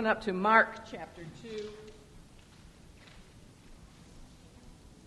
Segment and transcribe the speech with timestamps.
[0.00, 1.68] Open up to Mark chapter 2.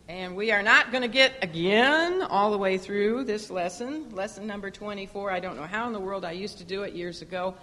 [0.07, 4.45] And we are not going to get again all the way through this lesson, lesson
[4.45, 5.31] number 24.
[5.31, 7.55] I don't know how in the world I used to do it years ago.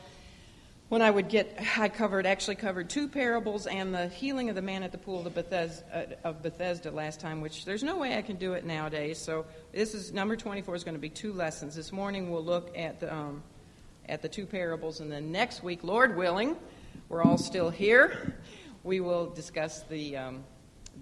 [0.88, 4.62] When I would get, I covered, actually covered two parables and the healing of the
[4.62, 8.18] man at the pool of Bethesda, uh, of Bethesda last time, which there's no way
[8.18, 9.18] I can do it nowadays.
[9.18, 11.76] So this is number 24 is going to be two lessons.
[11.76, 13.44] This morning we'll look at the, um,
[14.08, 16.56] at the two parables, and then next week, Lord willing,
[17.08, 18.34] we're all still here.
[18.84, 20.44] We will discuss the um,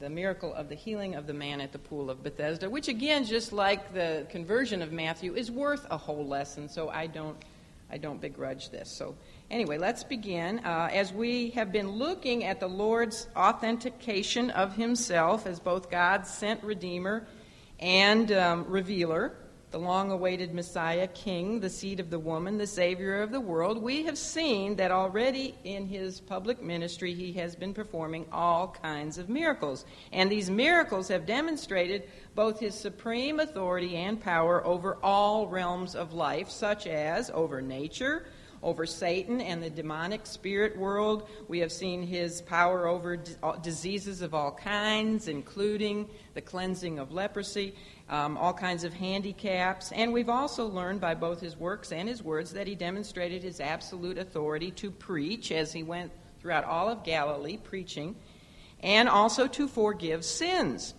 [0.00, 3.24] the miracle of the healing of the man at the pool of Bethesda, which again,
[3.24, 6.68] just like the conversion of Matthew, is worth a whole lesson.
[6.68, 7.36] So I don't,
[7.90, 8.90] I don't begrudge this.
[8.90, 9.16] So
[9.50, 10.60] anyway, let's begin.
[10.60, 16.30] Uh, as we have been looking at the Lord's authentication of Himself as both God's
[16.30, 17.26] sent Redeemer
[17.80, 19.34] and um, revealer
[19.70, 23.82] the long awaited Messiah, King, the seed of the woman, the Savior of the world,
[23.82, 29.18] we have seen that already in his public ministry he has been performing all kinds
[29.18, 29.84] of miracles.
[30.10, 36.14] And these miracles have demonstrated both his supreme authority and power over all realms of
[36.14, 38.24] life, such as over nature,
[38.62, 41.28] over Satan and the demonic spirit world.
[41.46, 43.16] We have seen his power over
[43.62, 47.74] diseases of all kinds, including the cleansing of leprosy
[48.08, 49.92] um, all kinds of handicaps.
[49.92, 53.60] And we've also learned by both his works and his words that he demonstrated his
[53.60, 58.14] absolute authority to preach as he went throughout all of Galilee preaching,
[58.80, 60.94] and also to forgive sins.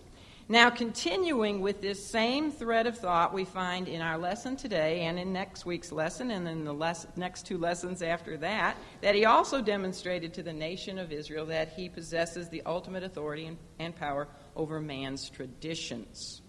[0.50, 5.16] Now, continuing with this same thread of thought, we find in our lesson today and
[5.16, 9.26] in next week's lesson and in the les- next two lessons after that, that he
[9.26, 13.94] also demonstrated to the nation of Israel that he possesses the ultimate authority and, and
[13.94, 16.39] power over man's traditions.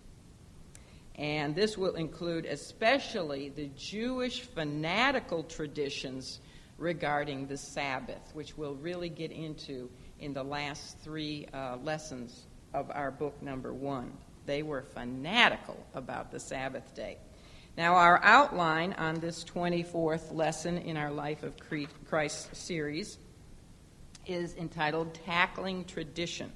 [1.16, 6.40] And this will include especially the Jewish fanatical traditions
[6.78, 9.89] regarding the Sabbath, which we'll really get into
[10.20, 14.12] in the last three uh, lessons of our book number one.
[14.45, 17.17] They were fanatical about the Sabbath day.
[17.78, 21.55] Now, our outline on this 24th lesson in our Life of
[22.05, 23.17] Christ series
[24.26, 26.52] is entitled Tackling Tradition,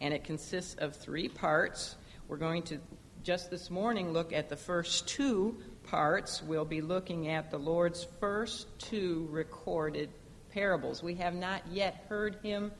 [0.00, 1.96] and it consists of three parts.
[2.26, 2.78] We're going to
[3.22, 6.42] just this morning look at the first two parts.
[6.42, 10.10] We'll be looking at the Lord's first two recorded
[10.50, 11.02] parables.
[11.04, 12.72] We have not yet heard him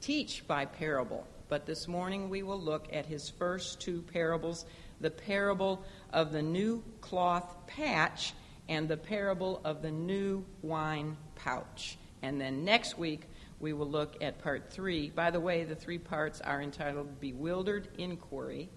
[0.00, 4.64] teach by parable, but this morning we will look at his first two parables
[5.00, 8.34] the parable of the new cloth patch
[8.68, 11.98] and the parable of the new wine pouch.
[12.22, 13.22] And then next week,
[13.58, 15.10] we will look at part three.
[15.10, 18.68] By the way, the three parts are entitled Bewildered Inquiry,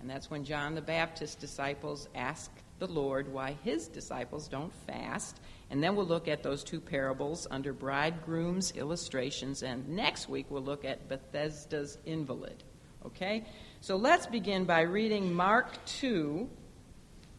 [0.00, 5.40] and that's when John the Baptist's disciples ask the Lord why his disciples don't fast.
[5.70, 9.62] And then we'll look at those two parables under bridegroom's illustrations.
[9.62, 12.62] And next week we'll look at Bethesda's invalid.
[13.04, 13.44] Okay?
[13.80, 16.48] So let's begin by reading Mark 2.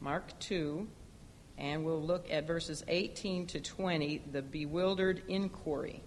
[0.02, 0.88] Mark 2.
[1.58, 6.04] And we'll look at verses 18 to 20, the bewildered inquiry.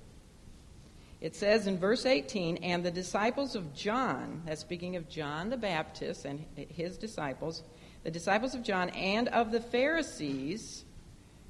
[1.23, 5.57] It says in verse 18, and the disciples of John, that's speaking of John the
[5.57, 7.63] Baptist and his disciples,
[8.03, 10.85] the disciples of John and of the Pharisees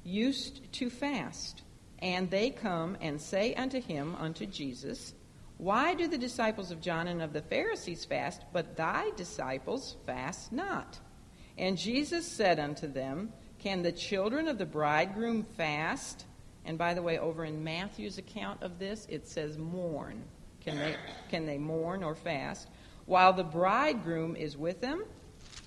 [0.03, 1.63] used to fast.
[1.97, 5.15] And they come and say unto him, unto Jesus,
[5.57, 10.51] Why do the disciples of John and of the Pharisees fast, but thy disciples fast
[10.51, 10.99] not?
[11.57, 16.25] And Jesus said unto them, Can the children of the bridegroom fast?
[16.65, 20.23] And by the way, over in Matthew's account of this, it says mourn.
[20.61, 20.95] Can they,
[21.29, 22.69] can they mourn or fast?
[23.05, 25.03] While the bridegroom is with them,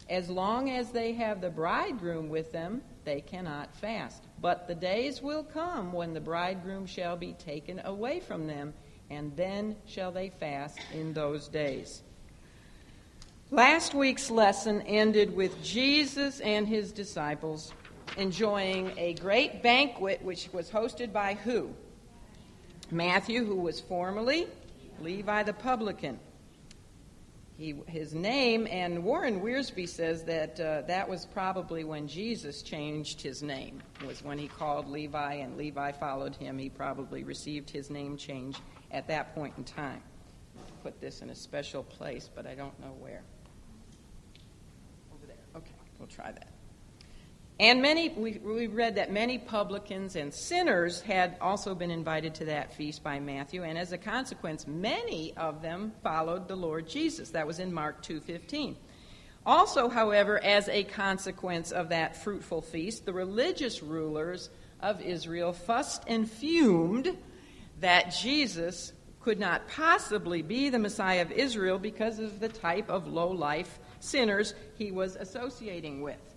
[0.08, 4.22] as long as they have the bridegroom with them, they cannot fast.
[4.40, 8.72] But the days will come when the bridegroom shall be taken away from them,
[9.10, 12.02] and then shall they fast in those days.
[13.50, 17.72] Last week's lesson ended with Jesus and his disciples
[18.16, 21.70] enjoying a great banquet which was hosted by who?
[22.90, 24.46] Matthew, who was formerly
[25.00, 26.18] Levi the publican.
[27.58, 33.22] He, his name, and Warren Wiersbe says that uh, that was probably when Jesus changed
[33.22, 36.58] his name, was when he called Levi and Levi followed him.
[36.58, 38.58] He probably received his name change
[38.90, 40.02] at that point in time.
[40.82, 43.22] Put this in a special place, but I don't know where.
[45.14, 45.36] Over there.
[45.56, 46.55] Okay, we'll try that.
[47.58, 52.44] And many, we, we read that many publicans and sinners had also been invited to
[52.46, 57.30] that feast by Matthew, and as a consequence, many of them followed the Lord Jesus.
[57.30, 58.76] That was in Mark 2.15.
[59.46, 64.50] Also, however, as a consequence of that fruitful feast, the religious rulers
[64.80, 67.16] of Israel fussed and fumed
[67.80, 73.06] that Jesus could not possibly be the Messiah of Israel because of the type of
[73.06, 76.35] low life sinners he was associating with.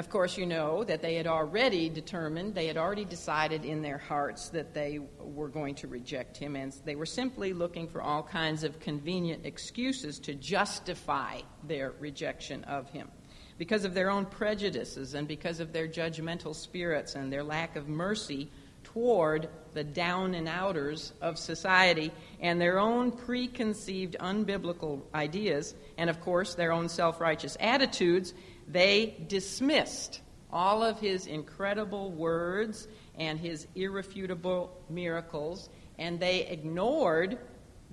[0.00, 3.98] Of course, you know that they had already determined, they had already decided in their
[3.98, 8.22] hearts that they were going to reject him, and they were simply looking for all
[8.22, 13.10] kinds of convenient excuses to justify their rejection of him.
[13.58, 17.86] Because of their own prejudices and because of their judgmental spirits and their lack of
[17.86, 18.50] mercy
[18.82, 22.10] toward the down and outers of society
[22.40, 28.32] and their own preconceived unbiblical ideas, and of course their own self righteous attitudes,
[28.72, 30.20] they dismissed
[30.52, 35.68] all of his incredible words and his irrefutable miracles,
[35.98, 37.38] and they ignored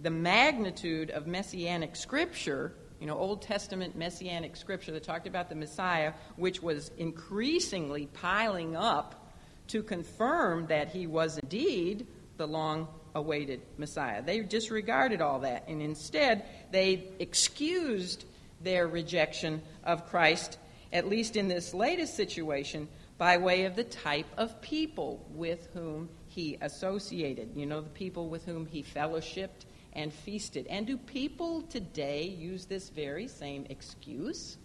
[0.01, 5.55] the magnitude of messianic scripture, you know, Old Testament messianic scripture that talked about the
[5.55, 9.31] Messiah, which was increasingly piling up
[9.67, 12.07] to confirm that he was indeed
[12.37, 14.21] the long awaited Messiah.
[14.21, 18.25] They disregarded all that, and instead they excused
[18.61, 20.57] their rejection of Christ,
[20.91, 22.87] at least in this latest situation,
[23.17, 27.49] by way of the type of people with whom he associated.
[27.55, 30.67] You know, the people with whom he fellowshipped and feasted.
[30.67, 34.57] And do people today use this very same excuse?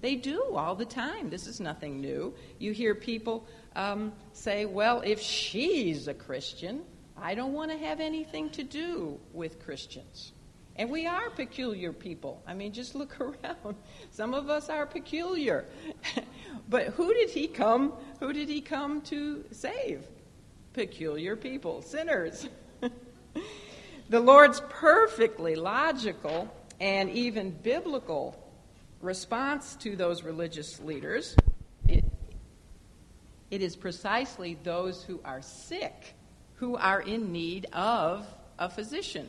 [0.00, 1.30] They do all the time.
[1.30, 2.34] This is nothing new.
[2.58, 6.82] You hear people um, say, well, if she's a Christian,
[7.16, 10.32] I don't want to have anything to do with Christians.
[10.76, 12.42] And we are peculiar people.
[12.46, 13.76] I mean, just look around.
[14.10, 15.66] Some of us are peculiar.
[16.68, 17.92] but who did he come?
[18.20, 20.04] Who did he come to save?
[20.72, 22.48] Peculiar people, sinners.
[24.08, 28.38] the Lord's perfectly logical and even biblical
[29.00, 31.36] response to those religious leaders,
[31.88, 32.04] it,
[33.50, 36.14] it is precisely those who are sick
[36.62, 38.24] who are in need of
[38.56, 39.28] a physician.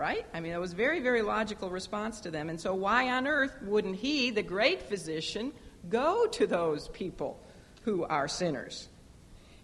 [0.00, 0.24] Right?
[0.32, 2.48] I mean, it was a very, very logical response to them.
[2.48, 5.52] And so, why on earth wouldn't he, the great physician,
[5.90, 7.38] go to those people
[7.82, 8.88] who are sinners?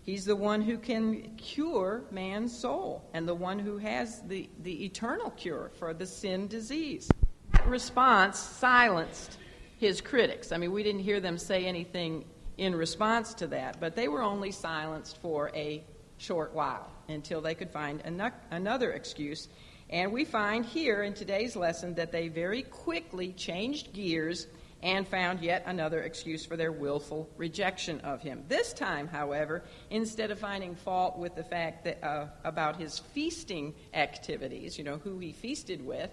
[0.03, 4.85] He's the one who can cure man's soul and the one who has the, the
[4.85, 7.09] eternal cure for the sin disease
[7.53, 9.39] That response silenced
[9.79, 10.53] his critics.
[10.53, 12.27] I mean, we didn't hear them say anything
[12.59, 15.83] in response to that, but they were only silenced for a
[16.19, 18.03] short while until they could find
[18.51, 19.49] another excuse.
[19.89, 24.49] And we find here in today's lesson that they very quickly changed gears
[24.83, 28.45] and found yet another excuse for their willful rejection of him.
[28.49, 33.75] This time, however, instead of finding fault with the fact that, uh, about his feasting
[33.95, 36.11] activities, you know, who he feasted with,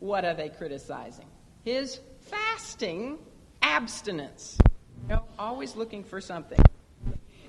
[0.00, 1.26] what are they criticizing?
[1.64, 3.18] His fasting
[3.62, 4.58] abstinence.
[5.02, 6.58] You know, always looking for something.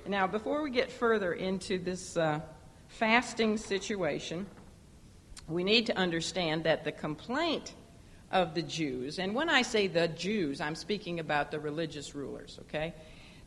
[0.06, 2.40] Now, before we get further into this uh,
[2.88, 4.46] fasting situation,
[5.48, 7.74] we need to understand that the complaint
[8.32, 12.58] of the Jews, and when I say the Jews, I'm speaking about the religious rulers,
[12.62, 12.94] okay?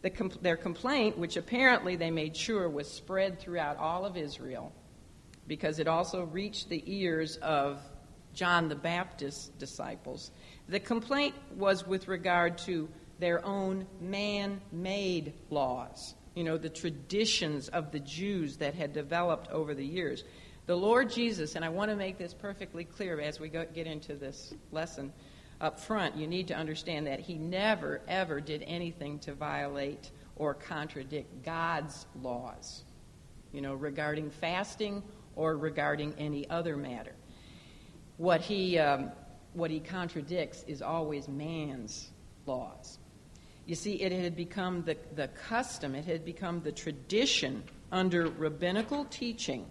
[0.01, 0.09] The
[0.41, 4.71] their complaint, which apparently they made sure was spread throughout all of Israel,
[5.47, 7.81] because it also reached the ears of
[8.33, 10.31] John the Baptist's disciples.
[10.69, 12.87] The complaint was with regard to
[13.19, 19.49] their own man made laws, you know, the traditions of the Jews that had developed
[19.51, 20.23] over the years.
[20.69, 23.87] The Lord Jesus, and I want to make this perfectly clear as we go, get
[23.87, 25.11] into this lesson
[25.59, 30.53] up front, you need to understand that he never, ever did anything to violate or
[30.53, 32.83] contradict God's laws,
[33.51, 35.01] you know, regarding fasting
[35.35, 37.15] or regarding any other matter
[38.17, 39.11] what he, um,
[39.53, 42.11] what he contradicts is always man's
[42.45, 42.99] laws.
[43.65, 49.05] You see, it had become the, the custom, it had become the tradition under rabbinical
[49.05, 49.65] teaching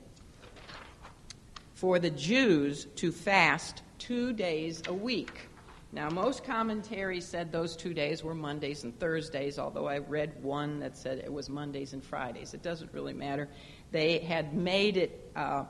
[1.78, 5.48] for the Jews to fast two days a week.
[5.92, 10.80] Now, most commentaries said those two days were Mondays and Thursdays, although I read one
[10.80, 12.52] that said it was Mondays and Fridays.
[12.52, 13.48] It doesn't really matter.
[13.92, 15.66] They had made it, uh,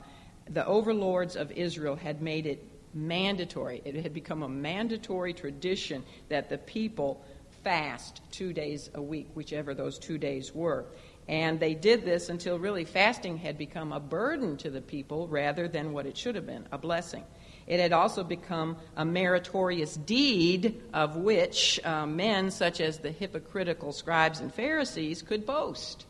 [0.49, 3.83] the overlords of Israel had made it mandatory.
[3.85, 7.23] It had become a mandatory tradition that the people
[7.63, 10.85] fast two days a week, whichever those two days were.
[11.29, 15.67] And they did this until really fasting had become a burden to the people rather
[15.67, 17.23] than what it should have been, a blessing.
[17.67, 23.91] It had also become a meritorious deed of which uh, men, such as the hypocritical
[23.91, 26.07] scribes and Pharisees, could boast.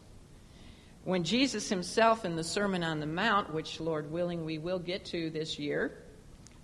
[1.03, 5.03] When Jesus himself, in the Sermon on the Mount, which, Lord willing, we will get
[5.07, 5.97] to this year,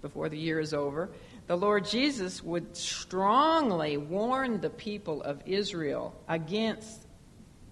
[0.02, 1.10] before the year is over,
[1.48, 7.05] the Lord Jesus would strongly warn the people of Israel against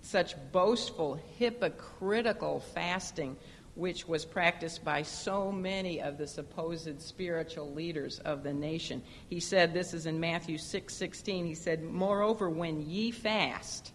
[0.03, 3.37] such boastful, hypocritical fasting,
[3.75, 9.01] which was practiced by so many of the supposed spiritual leaders of the nation.
[9.29, 13.93] He said, this is in Matthew 6 16, he said, Moreover, when ye fast,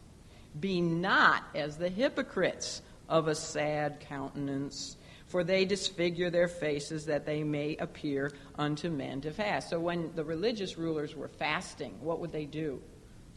[0.58, 4.96] be not as the hypocrites of a sad countenance,
[5.26, 9.68] for they disfigure their faces that they may appear unto men to fast.
[9.68, 12.82] So when the religious rulers were fasting, what would they do?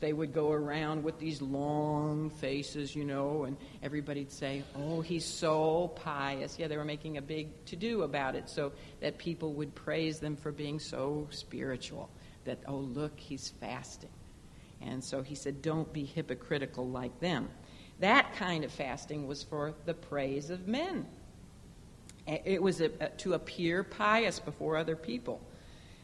[0.01, 5.24] They would go around with these long faces, you know, and everybody'd say, Oh, he's
[5.24, 6.60] so pious.
[6.60, 10.20] Yeah, they were making a big to do about it so that people would praise
[10.20, 12.10] them for being so spiritual.
[12.46, 14.10] That, oh, look, he's fasting.
[14.81, 17.50] And so he said, Don't be hypocritical like them.
[18.00, 21.05] That kind of fasting was for the praise of men.
[22.27, 25.41] It was a, a, to appear pious before other people.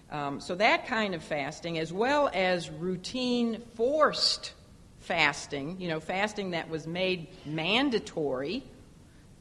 [0.09, 4.53] Um, so that kind of fasting, as well as routine forced
[4.99, 8.63] fasting, you know, fasting that was made mandatory,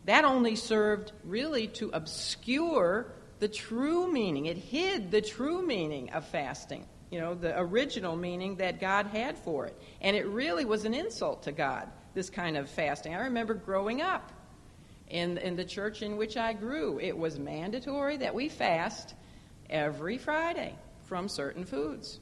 [0.07, 3.07] that only served really to obscure
[3.39, 4.47] the true meaning.
[4.47, 9.39] It hid the true meaning of fasting, you know, the original meaning that God had
[9.39, 9.81] for it.
[10.01, 13.15] And it really was an insult to God, this kind of fasting.
[13.15, 14.33] I remember growing up
[15.09, 19.15] in, in the church in which I grew, it was mandatory that we fast
[19.71, 22.21] every Friday from certain foods.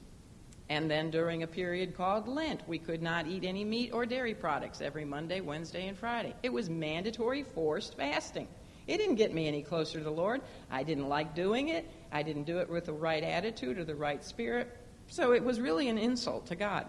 [0.69, 4.35] And then during a period called Lent, we could not eat any meat or dairy
[4.35, 6.35] products every Monday, Wednesday, and Friday.
[6.43, 8.49] It was mandatory forced fasting.
[8.87, 10.41] It didn't get me any closer to the Lord.
[10.71, 11.91] I didn't like doing it.
[12.13, 14.75] I didn't do it with the right attitude or the right spirit.
[15.09, 16.87] So it was really an insult to God.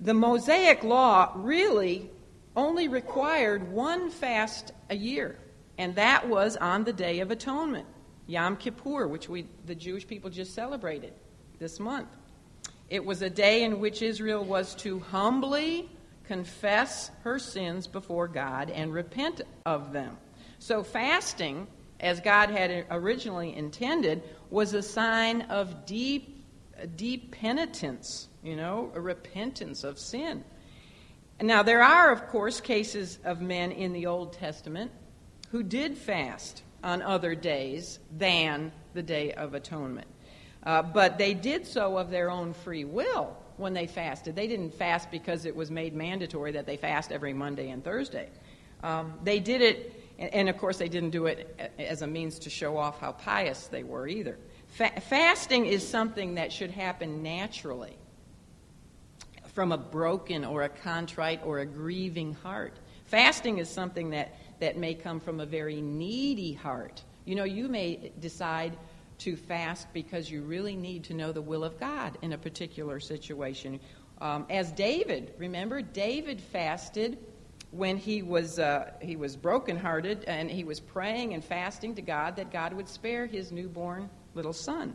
[0.00, 2.10] The Mosaic law really
[2.54, 5.38] only required one fast a year,
[5.78, 7.86] and that was on the Day of Atonement.
[8.26, 11.12] Yom Kippur, which we, the Jewish people just celebrated
[11.58, 12.08] this month.
[12.88, 15.88] It was a day in which Israel was to humbly
[16.24, 20.16] confess her sins before God and repent of them.
[20.58, 21.66] So, fasting,
[22.00, 26.44] as God had originally intended, was a sign of deep,
[26.96, 30.44] deep penitence, you know, a repentance of sin.
[31.40, 34.90] Now, there are, of course, cases of men in the Old Testament
[35.50, 40.06] who did fast on other days than the Day of Atonement.
[40.62, 44.36] Uh, but they did so of their own free will when they fasted.
[44.36, 48.28] They didn't fast because it was made mandatory that they fast every Monday and Thursday.
[48.84, 52.50] Um, they did it, and of course, they didn't do it as a means to
[52.50, 54.38] show off how pious they were either.
[54.68, 57.96] Fa- fasting is something that should happen naturally
[59.54, 62.74] from a broken or a contrite or a grieving heart.
[63.06, 67.02] Fasting is something that that may come from a very needy heart.
[67.24, 68.76] You know, you may decide
[69.18, 73.00] to fast because you really need to know the will of God in a particular
[73.00, 73.80] situation.
[74.20, 77.18] Um, as David, remember, David fasted
[77.70, 82.36] when he was uh, he was brokenhearted and he was praying and fasting to God
[82.36, 84.94] that God would spare his newborn little son.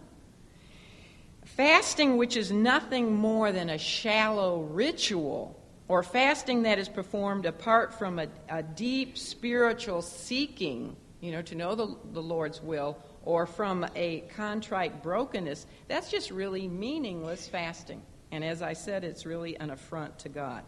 [1.46, 5.60] Fasting, which is nothing more than a shallow ritual,
[5.92, 11.54] or fasting that is performed apart from a, a deep spiritual seeking, you know, to
[11.54, 18.02] know the, the Lord's will, or from a contrite brokenness, that's just really meaningless fasting.
[18.32, 20.64] And as I said, it's really an affront to God.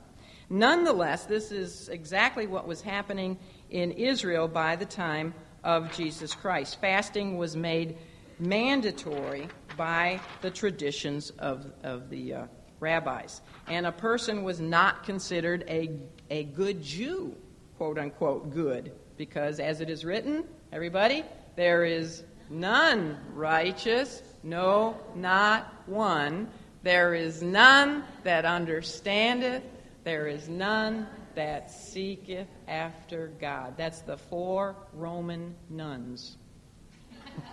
[0.50, 3.40] Nonetheless, this is exactly what was happening
[3.70, 6.82] in Israel by the time of Jesus Christ.
[6.82, 7.98] Fasting was made
[8.40, 12.46] mandatory by the traditions of, of the uh,
[12.84, 13.42] rabbis.
[13.68, 15.90] And a person was not considered a,
[16.30, 17.36] a good Jew,
[17.78, 21.24] quote unquote, good, because as it is written, everybody,
[21.56, 26.50] there is none righteous, no, not one.
[26.84, 29.64] There is none that understandeth,
[30.04, 33.76] there is none that seeketh after God.
[33.78, 36.38] That's the four Roman nuns.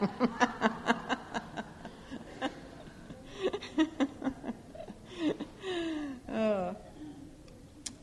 [6.31, 6.75] Uh,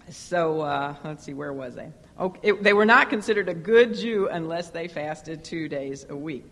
[0.09, 1.91] so uh, let's see, where was I?
[2.41, 6.45] It, they were not considered a good Jew unless they fasted two days a week.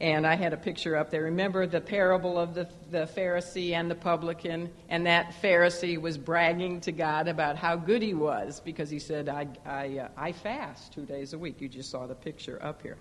[0.00, 1.24] And I had a picture up there.
[1.24, 4.70] Remember the parable of the, the Pharisee and the publican?
[4.88, 9.28] And that Pharisee was bragging to God about how good he was because he said,
[9.28, 11.60] I, I, uh, I fast two days a week.
[11.60, 12.96] You just saw the picture up here.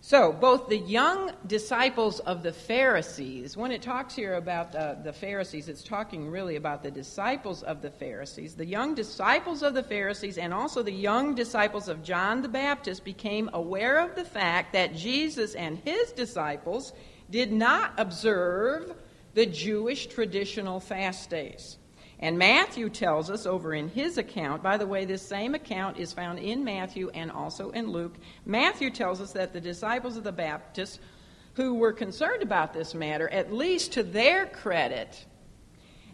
[0.00, 5.68] So, both the young disciples of the Pharisees, when it talks here about the Pharisees,
[5.68, 8.54] it's talking really about the disciples of the Pharisees.
[8.54, 13.04] The young disciples of the Pharisees and also the young disciples of John the Baptist
[13.04, 16.92] became aware of the fact that Jesus and his disciples
[17.28, 18.94] did not observe
[19.34, 21.76] the Jewish traditional fast days.
[22.20, 26.12] And Matthew tells us over in his account, by the way, this same account is
[26.12, 28.16] found in Matthew and also in Luke.
[28.44, 31.00] Matthew tells us that the disciples of the Baptist
[31.54, 35.26] who were concerned about this matter, at least to their credit,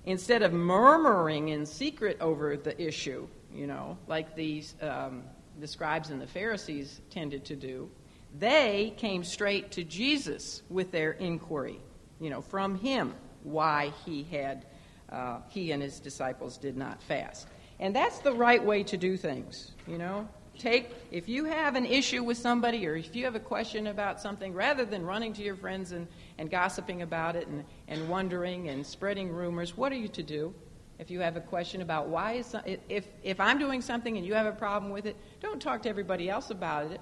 [0.04, 5.22] instead of murmuring in secret over the issue, you know, like these um,
[5.60, 7.90] the scribes and the Pharisees tended to do,
[8.38, 11.78] they came straight to Jesus with their inquiry,
[12.20, 14.66] you know, from him why he had
[15.10, 17.48] uh, he and his disciples did not fast.
[17.80, 20.28] And that's the right way to do things, you know.
[20.58, 24.20] Take if you have an issue with somebody or if you have a question about
[24.20, 26.06] something, rather than running to your friends and,
[26.38, 30.54] and gossiping about it and, and wondering and spreading rumors, what are you to do?
[31.00, 34.34] If you have a question about why is if if I'm doing something and you
[34.34, 37.00] have a problem with it, don't talk to everybody else about it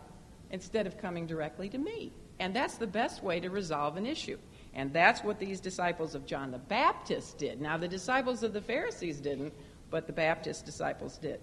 [0.50, 2.10] instead of coming directly to me.
[2.40, 4.38] And that's the best way to resolve an issue.
[4.74, 7.60] And that's what these disciples of John the Baptist did.
[7.60, 9.52] Now, the disciples of the Pharisees didn't,
[9.90, 11.40] but the Baptist disciples did.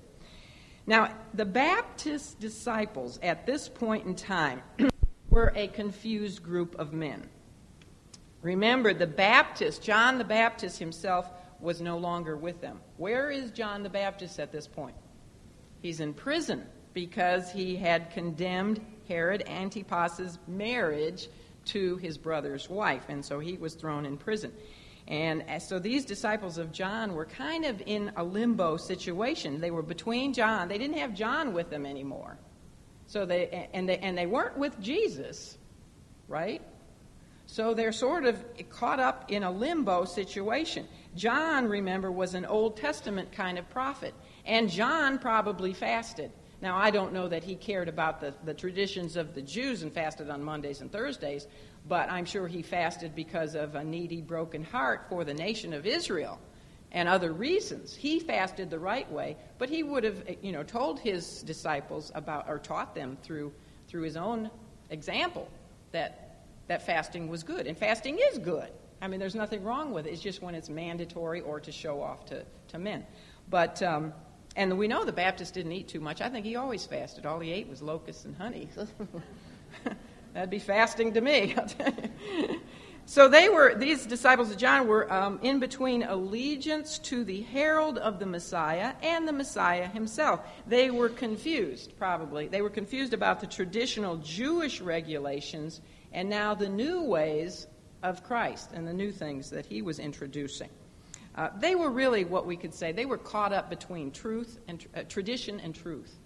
[0.87, 4.63] Now, the Baptist disciples at this point in time
[5.29, 7.29] were a confused group of men.
[8.41, 12.79] Remember, the Baptist, John the Baptist himself, was no longer with them.
[12.97, 14.95] Where is John the Baptist at this point?
[15.81, 21.27] He's in prison because he had condemned Herod Antipas's marriage
[21.69, 24.51] to his brother's wife, and so he was thrown in prison.
[25.07, 29.59] And so these disciples of John were kind of in a limbo situation.
[29.59, 30.67] They were between John.
[30.67, 32.37] They didn't have John with them anymore.
[33.07, 35.57] So they and they and they weren't with Jesus,
[36.27, 36.61] right?
[37.47, 40.87] So they're sort of caught up in a limbo situation.
[41.15, 44.13] John, remember, was an Old Testament kind of prophet,
[44.45, 46.31] and John probably fasted.
[46.61, 49.93] Now, I don't know that he cared about the, the traditions of the Jews and
[49.93, 51.47] fasted on Mondays and Thursdays,
[51.87, 55.85] but I'm sure he fasted because of a needy, broken heart for the nation of
[55.85, 56.39] Israel
[56.91, 57.95] and other reasons.
[57.95, 62.49] He fasted the right way, but he would have, you know, told his disciples about
[62.49, 63.53] or taught them through
[63.87, 64.51] through his own
[64.91, 65.49] example
[65.91, 67.65] that that fasting was good.
[67.65, 68.69] And fasting is good.
[69.01, 70.11] I mean, there's nothing wrong with it.
[70.11, 73.05] It's just when it's mandatory or to show off to, to men.
[73.49, 74.13] But um,
[74.59, 76.19] and we know the Baptist didn't eat too much.
[76.19, 77.25] I think he always fasted.
[77.25, 78.67] All he ate was locusts and honey.
[80.33, 81.55] That'd be fasting to me.
[83.05, 87.99] so they were these disciples of John were um, in between allegiance to the herald
[87.99, 90.41] of the Messiah and the Messiah himself.
[90.67, 92.49] They were confused, probably.
[92.49, 95.79] They were confused about the traditional Jewish regulations
[96.11, 97.67] and now the new ways
[98.03, 100.69] of Christ and the new things that he was introducing.
[101.39, 104.85] Uh, they were really what we could say, they were caught up between truth and
[104.93, 106.19] uh, tradition and truth.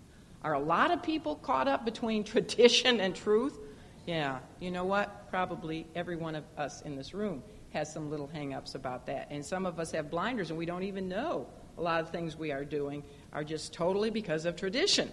[0.43, 3.60] Are a lot of people caught up between tradition and truth?
[4.08, 5.30] Yeah, you know what?
[5.30, 9.28] Probably every one of us in this room has some little hang-ups about that.
[9.30, 11.45] And some of us have blinders and we don't even know
[11.78, 15.12] a lot of things we are doing are just totally because of tradition.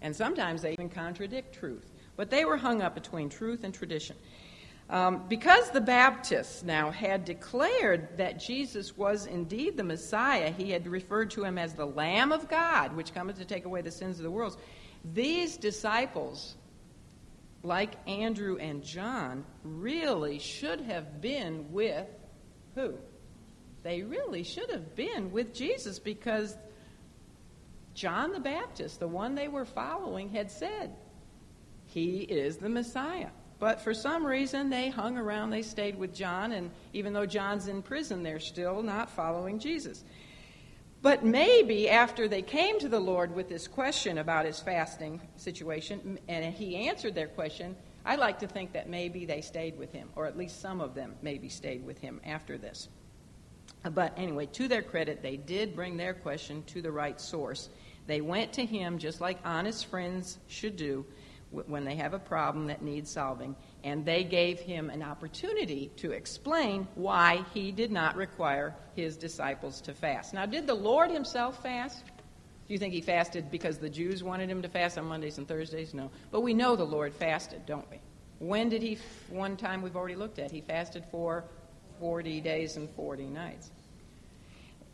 [0.00, 1.92] And sometimes they even contradict truth.
[2.16, 4.16] But they were hung up between truth and tradition.
[4.90, 10.86] Um, because the Baptists now had declared that Jesus was indeed the Messiah, he had
[10.86, 14.18] referred to him as the Lamb of God, which cometh to take away the sins
[14.18, 14.58] of the world.
[15.12, 16.56] These disciples,
[17.62, 22.06] like Andrew and John, really should have been with
[22.74, 22.94] who?
[23.82, 26.56] They really should have been with Jesus because
[27.94, 30.94] John the Baptist, the one they were following, had said,
[31.86, 33.30] He is the Messiah.
[33.58, 37.68] But for some reason, they hung around, they stayed with John, and even though John's
[37.68, 40.04] in prison, they're still not following Jesus.
[41.02, 46.18] But maybe after they came to the Lord with this question about his fasting situation,
[46.28, 50.08] and he answered their question, I like to think that maybe they stayed with him,
[50.16, 52.88] or at least some of them maybe stayed with him after this.
[53.92, 57.68] But anyway, to their credit, they did bring their question to the right source.
[58.06, 61.04] They went to him just like honest friends should do
[61.66, 66.12] when they have a problem that needs solving, and they gave him an opportunity to
[66.12, 70.34] explain why he did not require his disciples to fast.
[70.34, 72.04] Now, did the Lord himself fast?
[72.66, 75.46] Do you think he fasted because the Jews wanted him to fast on Mondays and
[75.46, 75.92] Thursdays?
[75.92, 76.10] No.
[76.30, 78.00] But we know the Lord fasted, don't we?
[78.38, 81.44] When did he, one time we've already looked at, he fasted for
[82.00, 83.70] 40 days and 40 nights.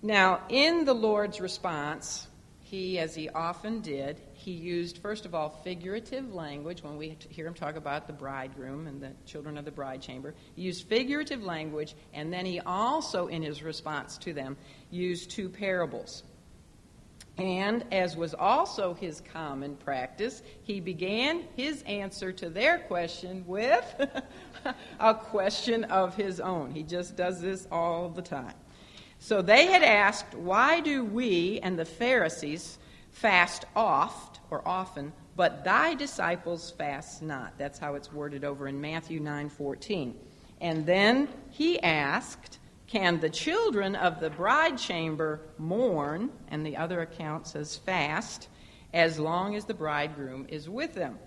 [0.02, 2.26] Now, in the Lord's response,
[2.60, 4.20] he, as he often did,
[4.50, 8.88] he used, first of all, figurative language when we hear him talk about the bridegroom
[8.88, 10.34] and the children of the bride chamber.
[10.56, 14.56] He used figurative language, and then he also, in his response to them,
[14.90, 16.24] used two parables.
[17.38, 23.84] And as was also his common practice, he began his answer to their question with
[25.00, 26.72] a question of his own.
[26.72, 28.54] He just does this all the time.
[29.20, 32.78] So they had asked, Why do we and the Pharisees
[33.10, 37.56] fast oft or often, but thy disciples fast not?
[37.58, 40.14] That's how it's worded over in Matthew 9:14.
[40.60, 46.30] And then he asked, Can the children of the bride chamber mourn?
[46.48, 48.48] And the other account says fast,
[48.92, 51.18] as long as the bridegroom is with them.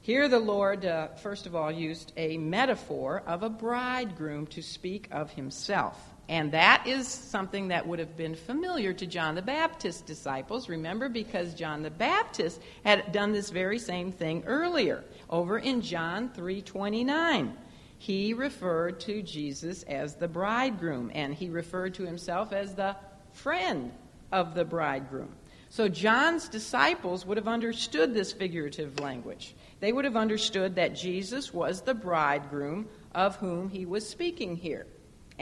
[0.00, 5.06] Here, the Lord, uh, first of all, used a metaphor of a bridegroom to speak
[5.12, 6.11] of himself.
[6.28, 10.68] And that is something that would have been familiar to John the Baptist's disciples.
[10.68, 16.30] Remember, because John the Baptist had done this very same thing earlier, over in John
[16.30, 17.56] 3:29.
[17.98, 22.96] He referred to Jesus as the bridegroom, and he referred to himself as the
[23.32, 23.92] friend
[24.32, 25.36] of the bridegroom.
[25.68, 31.52] So John's disciples would have understood this figurative language they would have understood that Jesus
[31.52, 34.86] was the bridegroom of whom he was speaking here.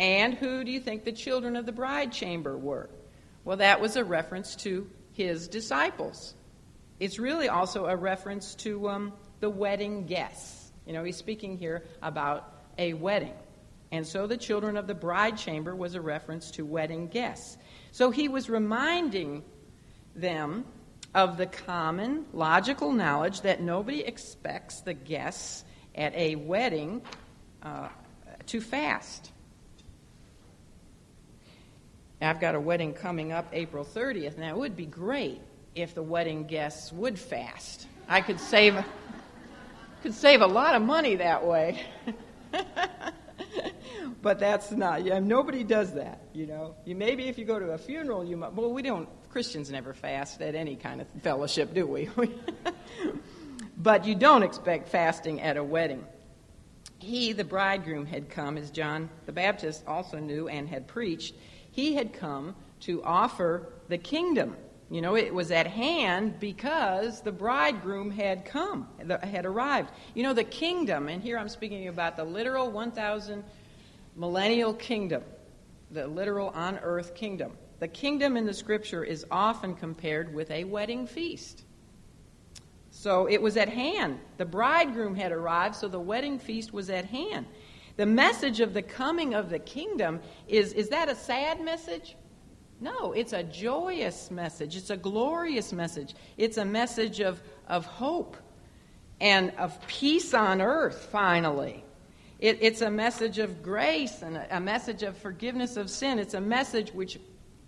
[0.01, 2.89] And who do you think the children of the bride chamber were?
[3.45, 6.35] Well, that was a reference to his disciples.
[6.99, 10.73] It's really also a reference to um, the wedding guests.
[10.87, 13.35] You know, he's speaking here about a wedding.
[13.93, 17.59] And so the children of the bride chamber was a reference to wedding guests.
[17.93, 19.45] So he was reminding
[20.17, 20.65] them
[21.15, 25.63] of the common logical knowledge that nobody expects the guests
[25.95, 27.03] at a wedding
[27.63, 27.89] uh,
[28.47, 29.33] to fast.
[32.21, 35.41] I've got a wedding coming up April 30th, and it would be great
[35.75, 37.87] if the wedding guests would fast.
[38.09, 38.85] I could save
[40.03, 41.83] could save a lot of money that way.
[44.23, 45.05] but that's not.
[45.05, 46.23] Yeah, nobody does that.
[46.33, 48.53] You know, you maybe if you go to a funeral, you might.
[48.55, 49.09] Well, we don't.
[49.31, 52.11] Christians never fast at any kind of fellowship, do we?
[53.77, 56.05] but you don't expect fasting at a wedding.
[56.99, 61.35] He, the bridegroom, had come, as John the Baptist also knew and had preached.
[61.71, 64.57] He had come to offer the kingdom.
[64.91, 68.89] You know, it was at hand because the bridegroom had come,
[69.23, 69.91] had arrived.
[70.15, 73.45] You know, the kingdom, and here I'm speaking about the literal 1,000
[74.17, 75.23] millennial kingdom,
[75.93, 77.53] the literal on earth kingdom.
[77.79, 81.63] The kingdom in the scripture is often compared with a wedding feast.
[82.91, 84.19] So it was at hand.
[84.37, 87.47] The bridegroom had arrived, so the wedding feast was at hand.
[88.01, 92.17] The message of the coming of the kingdom is is that a sad message?
[92.81, 94.75] No, it's a joyous message.
[94.75, 96.15] It's a glorious message.
[96.39, 98.39] It's a message of, of hope
[99.21, 101.85] and of peace on earth, finally.
[102.39, 106.19] It, it's a message of grace and a, a message of forgiveness of sin.
[106.19, 107.21] It's a message which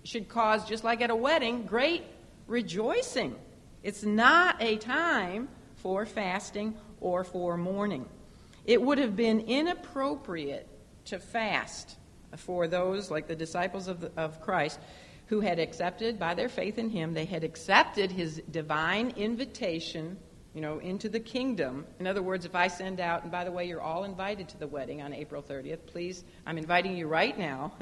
[0.02, 2.04] should cause, just like at a wedding, great
[2.46, 3.36] rejoicing.
[3.82, 8.08] It's not a time for fasting or for mourning.
[8.64, 10.68] It would have been inappropriate
[11.06, 11.96] to fast
[12.36, 14.78] for those, like the disciples of, the, of Christ,
[15.26, 20.18] who had accepted, by their faith in Him, they had accepted His divine invitation
[20.54, 21.86] you know, into the kingdom.
[21.98, 24.58] In other words, if I send out, and by the way, you're all invited to
[24.58, 27.72] the wedding on April 30th, please, I'm inviting you right now.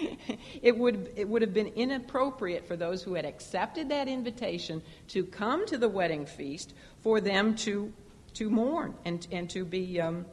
[0.62, 5.24] it, would, it would have been inappropriate for those who had accepted that invitation to
[5.24, 7.92] come to the wedding feast for them to,
[8.36, 10.26] to mourn and, and to be um,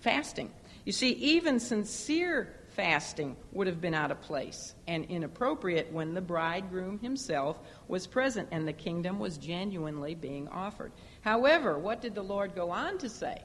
[0.00, 0.50] fasting.
[0.84, 6.20] You see, even sincere fasting would have been out of place and inappropriate when the
[6.20, 10.92] bridegroom himself was present and the kingdom was genuinely being offered.
[11.20, 13.42] However, what did the Lord go on to say?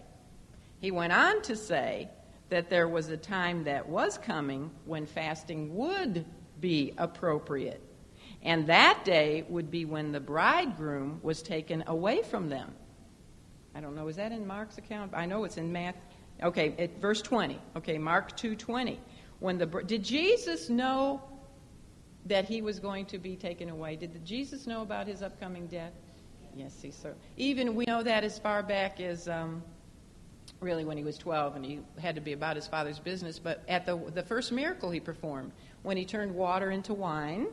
[0.80, 2.10] He went on to say
[2.50, 6.26] that there was a time that was coming when fasting would
[6.60, 7.82] be appropriate.
[8.42, 12.74] And that day would be when the bridegroom was taken away from them.
[13.76, 15.14] I don't know, is that in Mark's account?
[15.14, 16.02] I know it's in Matthew.
[16.42, 17.60] Okay, at verse 20.
[17.76, 18.98] Okay, Mark 2:20.
[19.40, 21.22] When the did Jesus know
[22.26, 23.96] that he was going to be taken away?
[23.96, 25.94] Did Jesus know about his upcoming death?
[26.56, 29.62] Yes, he so even we know that as far back as um,
[30.62, 33.38] really when he was 12 and he had to be about his father's business.
[33.38, 35.52] But at the the first miracle he performed,
[35.84, 37.48] when he turned water into wine,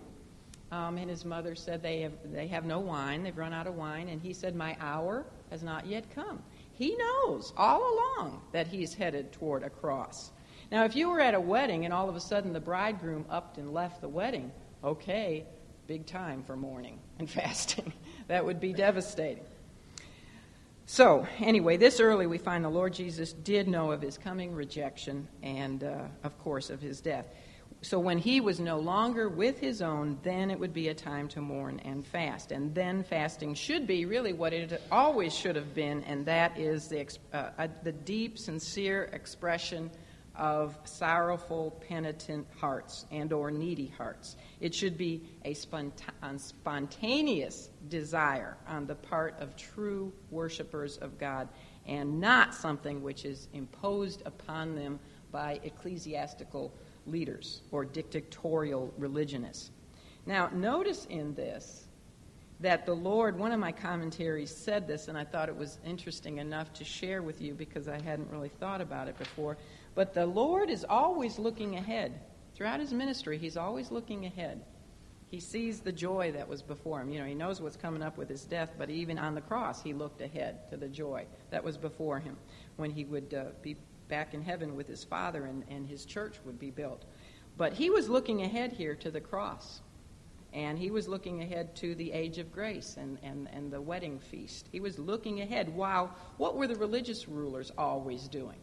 [0.72, 3.74] um, and his mother said they have they have no wine, they've run out of
[3.74, 8.66] wine, and he said, "My hour has not yet come." He knows all along that
[8.66, 10.30] he's headed toward a cross.
[10.70, 13.56] Now, if you were at a wedding and all of a sudden the bridegroom upped
[13.58, 14.50] and left the wedding,
[14.82, 15.46] okay,
[15.86, 17.92] big time for mourning and fasting.
[18.28, 19.44] that would be devastating.
[20.88, 25.26] So, anyway, this early we find the Lord Jesus did know of his coming rejection
[25.42, 27.26] and, uh, of course, of his death.
[27.82, 31.28] So, when he was no longer with his own, then it would be a time
[31.28, 32.50] to mourn and fast.
[32.50, 36.88] And then fasting should be really what it always should have been, and that is
[36.88, 39.90] the, uh, uh, the deep, sincere expression
[40.38, 44.36] of sorrowful, penitent hearts and or needy hearts.
[44.60, 51.48] It should be a spontaneous desire on the part of true worshipers of God
[51.86, 54.98] and not something which is imposed upon them
[55.30, 56.74] by ecclesiastical
[57.06, 59.70] leaders or dictatorial religionists.
[60.26, 61.86] Now, notice in this
[62.60, 66.38] that the Lord, one of my commentaries said this, and I thought it was interesting
[66.38, 69.58] enough to share with you because I hadn't really thought about it before.
[69.94, 72.20] But the Lord is always looking ahead.
[72.54, 74.62] Throughout his ministry, he's always looking ahead.
[75.28, 77.10] He sees the joy that was before him.
[77.10, 79.82] You know, he knows what's coming up with his death, but even on the cross,
[79.82, 82.36] he looked ahead to the joy that was before him
[82.76, 83.76] when he would uh, be
[84.08, 87.04] back in heaven with his Father and, and his church would be built.
[87.56, 89.80] But he was looking ahead here to the cross.
[90.52, 94.18] And he was looking ahead to the age of grace and, and, and the wedding
[94.18, 94.68] feast.
[94.72, 95.74] He was looking ahead.
[95.74, 98.58] While what were the religious rulers always doing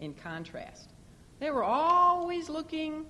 [0.00, 0.90] in contrast?
[1.38, 3.06] They were always looking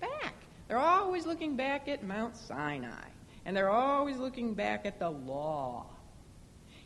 [0.00, 0.34] back.
[0.68, 3.08] They're always looking back at Mount Sinai.
[3.44, 5.93] And they're always looking back at the law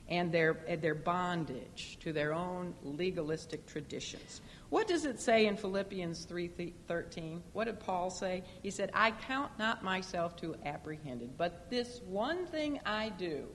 [0.09, 4.41] and their, their bondage to their own legalistic traditions.
[4.71, 7.43] What does it say in Philippians 3:13?
[7.53, 8.43] What did Paul say?
[8.63, 13.49] He said, "I count not myself to apprehended, but this one thing I do,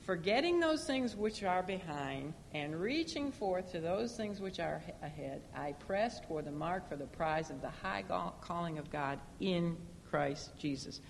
[0.00, 5.42] forgetting those things which are behind and reaching forth to those things which are ahead,
[5.54, 8.04] I press toward the mark for the prize of the high
[8.40, 9.76] calling of God in
[10.10, 11.00] Christ Jesus."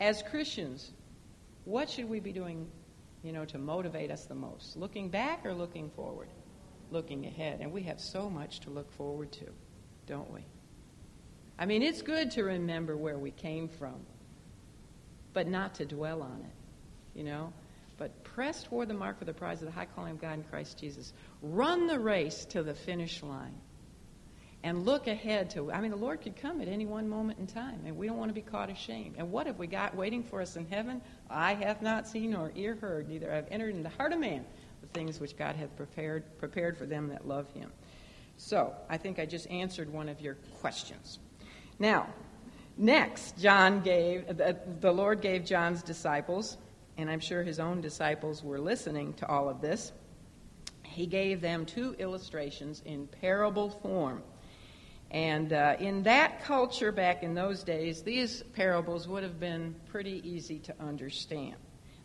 [0.00, 0.92] As Christians,
[1.64, 2.70] what should we be doing,
[3.22, 4.76] you know, to motivate us the most?
[4.76, 6.28] Looking back or looking forward?
[6.92, 7.60] looking ahead.
[7.60, 9.46] And we have so much to look forward to,
[10.06, 10.44] don't we?
[11.58, 13.94] I mean, it's good to remember where we came from,
[15.32, 17.52] but not to dwell on it, you know?
[17.98, 20.44] But press toward the mark for the prize of the high calling of God in
[20.44, 21.12] Christ Jesus.
[21.40, 23.54] Run the race to the finish line
[24.64, 27.46] and look ahead to i mean the lord could come at any one moment in
[27.46, 30.22] time and we don't want to be caught ashamed and what have we got waiting
[30.22, 33.82] for us in heaven i have not seen nor ear heard neither have entered in
[33.82, 34.44] the heart of man
[34.82, 37.72] the things which God hath prepared, prepared for them that love him.
[38.36, 41.20] So, I think I just answered one of your questions.
[41.78, 42.08] Now,
[42.76, 46.56] next, John gave, uh, the, the Lord gave John's disciples,
[46.98, 49.92] and I'm sure his own disciples were listening to all of this.
[50.82, 54.22] He gave them two illustrations in parable form.
[55.12, 60.22] And uh, in that culture back in those days, these parables would have been pretty
[60.26, 61.56] easy to understand.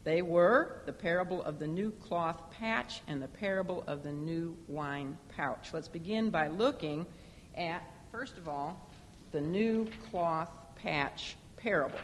[0.03, 4.57] They were the parable of the new cloth patch and the parable of the new
[4.67, 5.69] wine pouch.
[5.73, 7.05] Let's begin by looking
[7.55, 8.89] at, first of all,
[9.31, 11.99] the new cloth patch parable.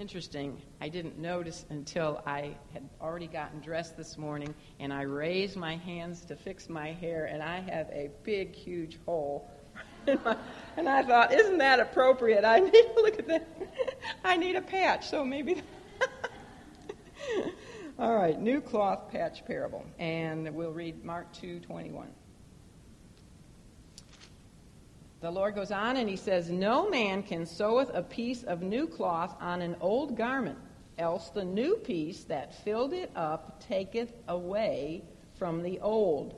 [0.00, 5.58] Interesting, I didn't notice until I had already gotten dressed this morning and I raised
[5.58, 9.46] my hands to fix my hair, and I have a big, huge hole.
[10.06, 12.46] and I thought, isn't that appropriate?
[12.46, 13.46] I need look at that.
[14.24, 15.62] I need a patch, so maybe.
[17.98, 22.06] All right, new cloth patch parable, and we'll read Mark 2:21.
[25.20, 28.86] The Lord goes on and he says, No man can seweth a piece of new
[28.86, 30.58] cloth on an old garment,
[30.96, 35.02] else the new piece that filled it up taketh away
[35.38, 36.34] from the old.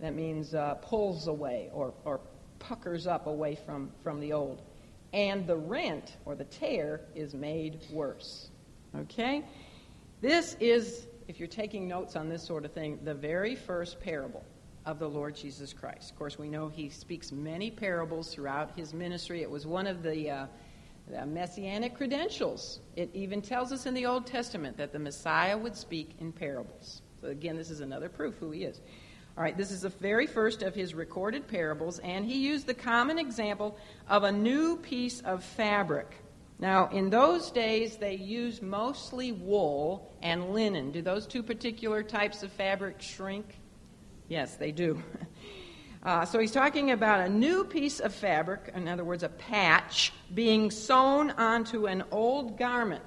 [0.00, 2.20] That means uh, pulls away or, or
[2.58, 4.60] puckers up away from, from the old.
[5.14, 8.50] And the rent or the tear is made worse.
[8.94, 9.42] Okay?
[10.20, 14.44] This is, if you're taking notes on this sort of thing, the very first parable
[14.84, 16.10] of the Lord Jesus Christ.
[16.10, 19.42] Of course, we know he speaks many parables throughout his ministry.
[19.42, 20.46] It was one of the, uh,
[21.08, 22.80] the messianic credentials.
[22.96, 27.02] It even tells us in the Old Testament that the Messiah would speak in parables.
[27.20, 28.80] So, again, this is another proof who he is.
[29.36, 32.74] All right, this is the very first of his recorded parables, and he used the
[32.74, 36.22] common example of a new piece of fabric.
[36.58, 40.92] Now, in those days, they used mostly wool and linen.
[40.92, 43.58] Do those two particular types of fabric shrink?
[44.28, 45.02] Yes, they do.
[46.04, 50.12] Uh, so he's talking about a new piece of fabric, in other words, a patch,
[50.34, 53.04] being sewn onto an old garment.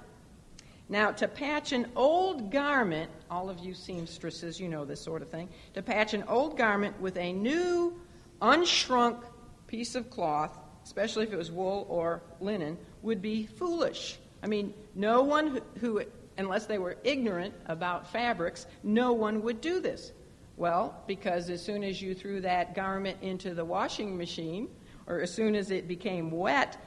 [0.87, 5.29] Now, to patch an old garment, all of you seamstresses, you know this sort of
[5.29, 7.99] thing, to patch an old garment with a new,
[8.41, 9.21] unshrunk
[9.67, 14.19] piece of cloth, especially if it was wool or linen, would be foolish.
[14.41, 16.03] I mean, no one who, who,
[16.37, 20.13] unless they were ignorant about fabrics, no one would do this.
[20.57, 24.69] Well, because as soon as you threw that garment into the washing machine,
[25.07, 26.77] or as soon as it became wet,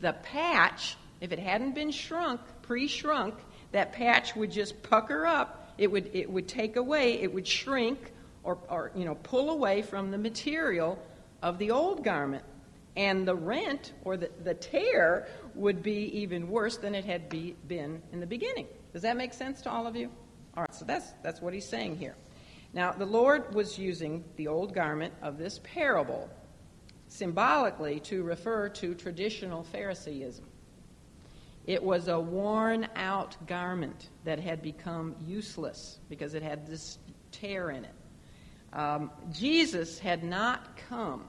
[0.00, 3.34] the patch, if it hadn't been shrunk, pre shrunk,
[3.72, 5.74] that patch would just pucker up.
[5.78, 8.12] It would, it would take away, it would shrink,
[8.44, 10.98] or, or you know, pull away from the material
[11.42, 12.44] of the old garment.
[12.96, 17.54] And the rent or the, the tear would be even worse than it had be,
[17.68, 18.66] been in the beginning.
[18.92, 20.10] Does that make sense to all of you?
[20.56, 22.16] All right, so that's, that's what he's saying here.
[22.78, 26.30] Now, the Lord was using the old garment of this parable
[27.08, 30.44] symbolically to refer to traditional Phariseeism.
[31.66, 36.98] It was a worn out garment that had become useless because it had this
[37.32, 37.94] tear in it.
[38.72, 41.24] Um, Jesus had not come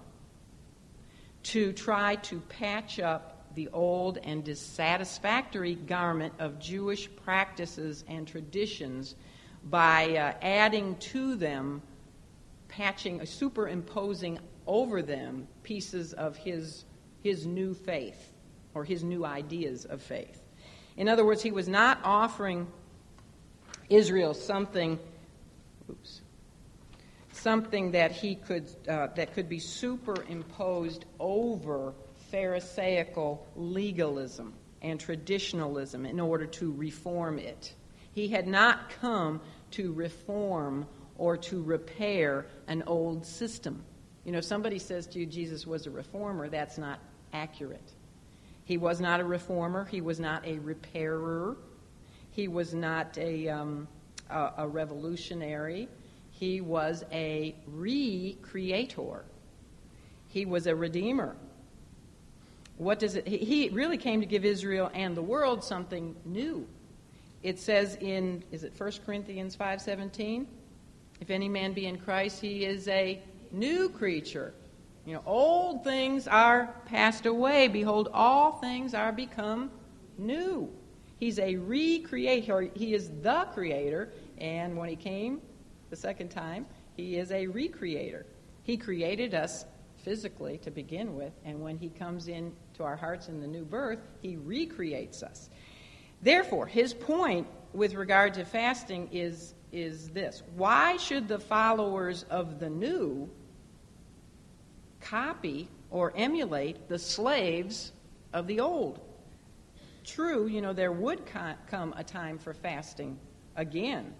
[1.45, 9.15] to try to patch up the old and dissatisfactory garment of Jewish practices and traditions
[9.65, 11.81] by uh, adding to them,
[12.67, 16.85] patching, superimposing over them pieces of his,
[17.23, 18.31] his new faith
[18.73, 20.41] or his new ideas of faith.
[20.97, 22.67] In other words, he was not offering
[23.89, 24.99] Israel something,
[25.89, 26.21] oops,
[27.31, 31.93] something that he could uh, that could be superimposed over
[32.31, 37.73] Pharisaical legalism and traditionalism in order to reform it.
[38.19, 39.39] He had not come
[39.71, 40.85] to reform
[41.17, 43.81] or to repair an old system.
[44.25, 46.99] You know, somebody says to you Jesus was a reformer, that's not
[47.31, 47.93] accurate.
[48.65, 51.55] He was not a reformer, he was not a repairer,
[52.31, 53.87] he was not a, um,
[54.29, 55.87] a, a revolutionary,
[56.31, 59.21] he was a recreator,
[60.27, 61.37] he was a redeemer.
[62.75, 63.25] What does it?
[63.25, 66.67] He really came to give Israel and the world something new.
[67.43, 70.47] It says in is it 1 Corinthians 5:17?
[71.21, 73.21] If any man be in Christ, he is a
[73.51, 74.53] new creature.
[75.05, 77.67] You know, old things are passed away.
[77.67, 79.71] Behold, all things are become
[80.17, 80.69] new.
[81.17, 82.75] He's a recreator.
[82.75, 84.13] He is the creator.
[84.37, 85.41] And when he came
[85.89, 88.23] the second time, he is a recreator.
[88.63, 89.65] He created us
[90.03, 93.99] physically to begin with, and when he comes into our hearts in the new birth,
[94.21, 95.49] he recreates us.
[96.21, 102.59] Therefore, his point with regard to fasting is, is this why should the followers of
[102.59, 103.29] the new
[105.01, 107.91] copy or emulate the slaves
[108.33, 108.99] of the old.
[110.05, 113.17] True, you know, there would come a time for fasting
[113.55, 114.13] again,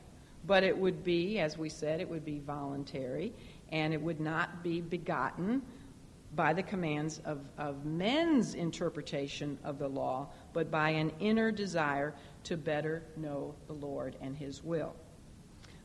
[0.46, 3.34] but it would be, as we said, it would be voluntary,
[3.72, 5.62] and it would not be begotten
[6.36, 12.14] by the commands of, of men's interpretation of the law, but by an inner desire
[12.44, 14.96] to better know the Lord and His will.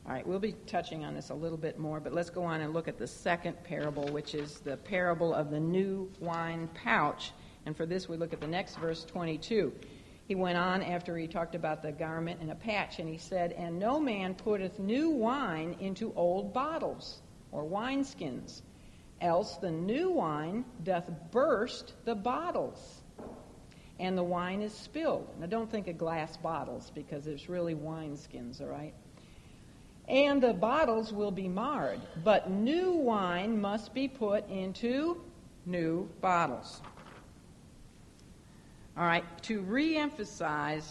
[0.05, 2.61] All right, we'll be touching on this a little bit more, but let's go on
[2.61, 7.31] and look at the second parable, which is the parable of the new wine pouch.
[7.65, 9.73] And for this, we look at the next verse 22.
[10.27, 13.51] He went on after he talked about the garment and a patch, and he said,
[13.53, 18.61] And no man putteth new wine into old bottles or wineskins,
[19.21, 23.01] else the new wine doth burst the bottles,
[23.99, 25.27] and the wine is spilled.
[25.39, 28.93] Now, don't think of glass bottles because it's really wineskins, all right?
[30.07, 31.99] and the bottles will be marred.
[32.23, 35.21] But new wine must be put into
[35.65, 36.81] new bottles.
[38.97, 40.85] All right, to reemphasize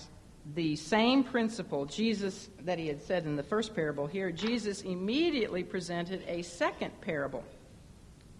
[0.54, 5.62] the same principle Jesus that he had said in the first parable here, Jesus immediately
[5.62, 7.42] presented a second parable.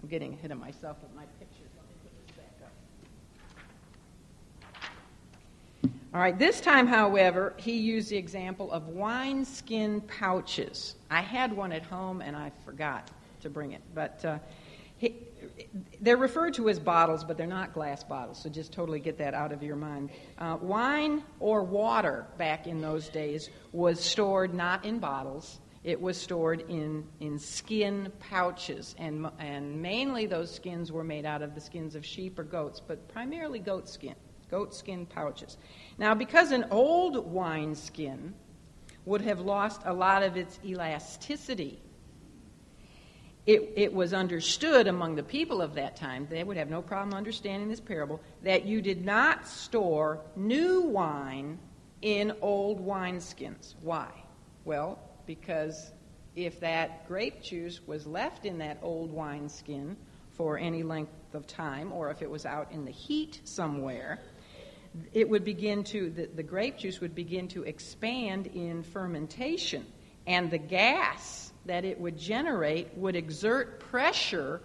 [0.05, 1.65] I'm getting ahead of myself with my picture.
[6.13, 10.97] All right, this time, however, he used the example of wineskin pouches.
[11.11, 14.39] I had one at home and I forgot to bring it, but uh,
[14.99, 15.17] he,
[16.03, 19.33] they're referred to as bottles, but they're not glass bottles, so just totally get that
[19.33, 20.11] out of your mind.
[20.37, 26.21] Uh, wine or water back in those days was stored not in bottles, it was
[26.21, 31.61] stored in, in skin pouches, and, and mainly those skins were made out of the
[31.61, 34.15] skins of sheep or goats, but primarily goat skin
[34.51, 35.57] goat skin pouches.
[35.99, 38.35] Now, because an old wine skin
[39.05, 41.83] would have lost a lot of its elasticity,
[43.47, 47.15] it, it, was understood among the people of that time, they would have no problem
[47.15, 51.59] understanding this parable, that you did not store new wine
[52.01, 53.75] in old wineskins.
[53.83, 54.09] Why?
[54.65, 55.93] Well, because
[56.37, 59.97] if that grape juice was left in that old wineskin
[60.33, 64.21] for any length of time, or if it was out in the heat somewhere,
[65.13, 69.85] it would begin to, the, the grape juice would begin to expand in fermentation,
[70.27, 74.61] and the gas that it would generate would exert pressure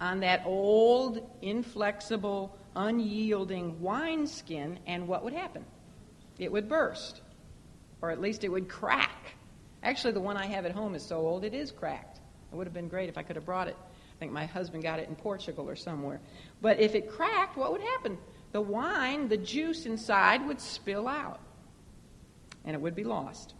[0.00, 5.64] on that old, inflexible, unyielding wineskin, and what would happen?
[6.38, 7.20] It would burst,
[8.00, 9.21] or at least it would crack.
[9.82, 12.20] Actually, the one I have at home is so old it is cracked.
[12.52, 13.76] It would have been great if I could have brought it.
[13.80, 16.20] I think my husband got it in Portugal or somewhere.
[16.60, 18.18] But if it cracked, what would happen?
[18.52, 21.40] The wine, the juice inside would spill out
[22.64, 23.54] and it would be lost.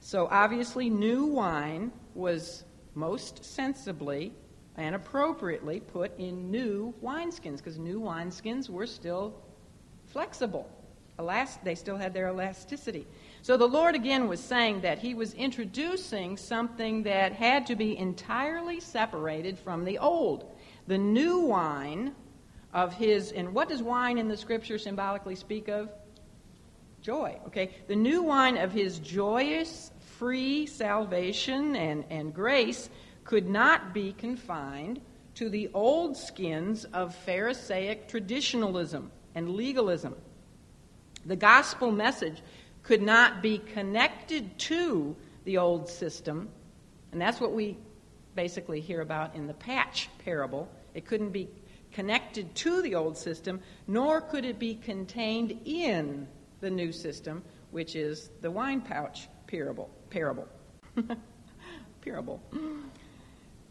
[0.00, 2.64] So obviously, new wine was
[2.94, 4.32] most sensibly
[4.76, 9.34] and appropriately put in new wineskins because new wineskins were still
[10.06, 10.68] flexible.
[11.18, 13.06] Elast- they still had their elasticity.
[13.42, 17.96] So the Lord again was saying that He was introducing something that had to be
[17.96, 20.50] entirely separated from the old.
[20.86, 22.14] The new wine
[22.72, 25.90] of His, and what does wine in the Scripture symbolically speak of?
[27.00, 27.70] Joy, okay?
[27.86, 32.90] The new wine of His joyous, free salvation and, and grace
[33.24, 35.00] could not be confined
[35.36, 40.16] to the old skins of Pharisaic traditionalism and legalism.
[41.24, 42.42] The gospel message
[42.88, 45.14] could not be connected to
[45.44, 46.48] the old system,
[47.12, 47.76] and that's what we
[48.34, 50.66] basically hear about in the patch parable.
[50.94, 51.50] It couldn't be
[51.92, 56.26] connected to the old system, nor could it be contained in
[56.60, 59.90] the new system, which is the wine pouch parable.
[60.08, 60.48] Parable.
[62.00, 62.40] parable.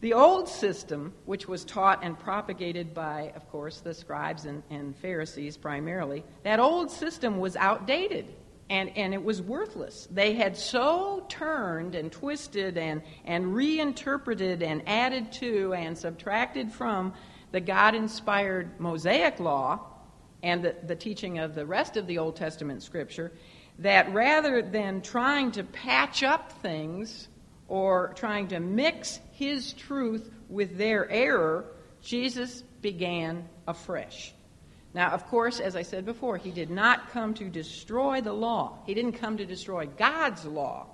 [0.00, 4.94] The old system, which was taught and propagated by, of course, the scribes and, and
[4.94, 8.32] Pharisees primarily, that old system was outdated
[8.70, 10.08] and, and it was worthless.
[10.10, 17.14] They had so turned and twisted and, and reinterpreted and added to and subtracted from
[17.50, 19.80] the God inspired Mosaic law
[20.42, 23.32] and the, the teaching of the rest of the Old Testament scripture
[23.78, 27.28] that rather than trying to patch up things
[27.68, 31.64] or trying to mix his truth with their error,
[32.02, 34.34] Jesus began afresh.
[34.94, 38.78] Now, of course, as I said before, he did not come to destroy the law.
[38.86, 40.86] He didn't come to destroy God's law,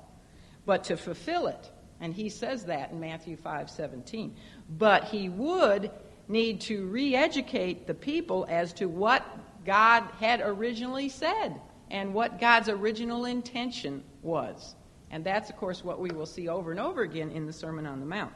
[0.66, 1.70] but to fulfill it.
[2.00, 4.34] And he says that in Matthew 5 17.
[4.68, 5.90] But he would
[6.28, 9.24] need to re educate the people as to what
[9.64, 14.74] God had originally said and what God's original intention was.
[15.10, 17.86] And that's, of course, what we will see over and over again in the Sermon
[17.86, 18.32] on the Mount.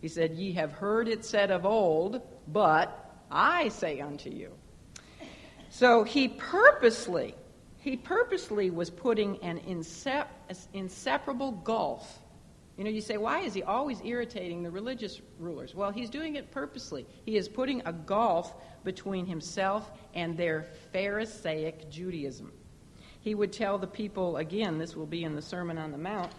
[0.00, 4.52] He said, Ye have heard it said of old, but I say unto you.
[5.76, 7.34] So he purposely,
[7.78, 9.60] he purposely was putting an
[10.72, 12.20] inseparable gulf.
[12.76, 15.74] You know, you say, why is he always irritating the religious rulers?
[15.74, 17.06] Well, he's doing it purposely.
[17.24, 18.54] He is putting a gulf
[18.84, 22.52] between himself and their Pharisaic Judaism
[23.26, 26.30] he would tell the people, again, this will be in the Sermon on the Mount,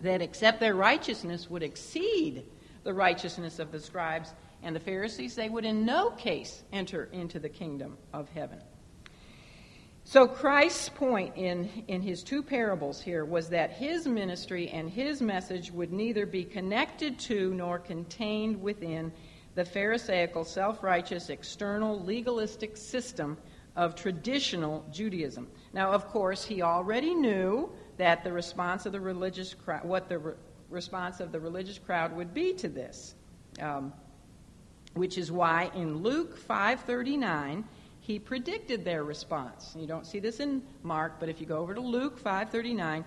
[0.00, 2.42] that except their righteousness would exceed
[2.84, 4.32] the righteousness of the scribes
[4.62, 8.60] and the Pharisees, they would in no case enter into the kingdom of heaven.
[10.04, 15.22] So Christ's point in, in his two parables here was that his ministry and his
[15.22, 19.12] message would neither be connected to nor contained within
[19.54, 23.36] the Pharisaical, self righteous, external, legalistic system
[23.76, 25.48] of traditional Judaism.
[25.72, 30.18] Now, of course, he already knew that the response of the religious crowd, what the
[30.18, 30.34] re-
[30.70, 33.14] response of the religious crowd would be to this,
[33.60, 33.92] um,
[34.94, 37.64] which is why in Luke 5:39
[38.00, 39.74] he predicted their response.
[39.78, 43.04] You don't see this in Mark, but if you go over to Luke 5:39,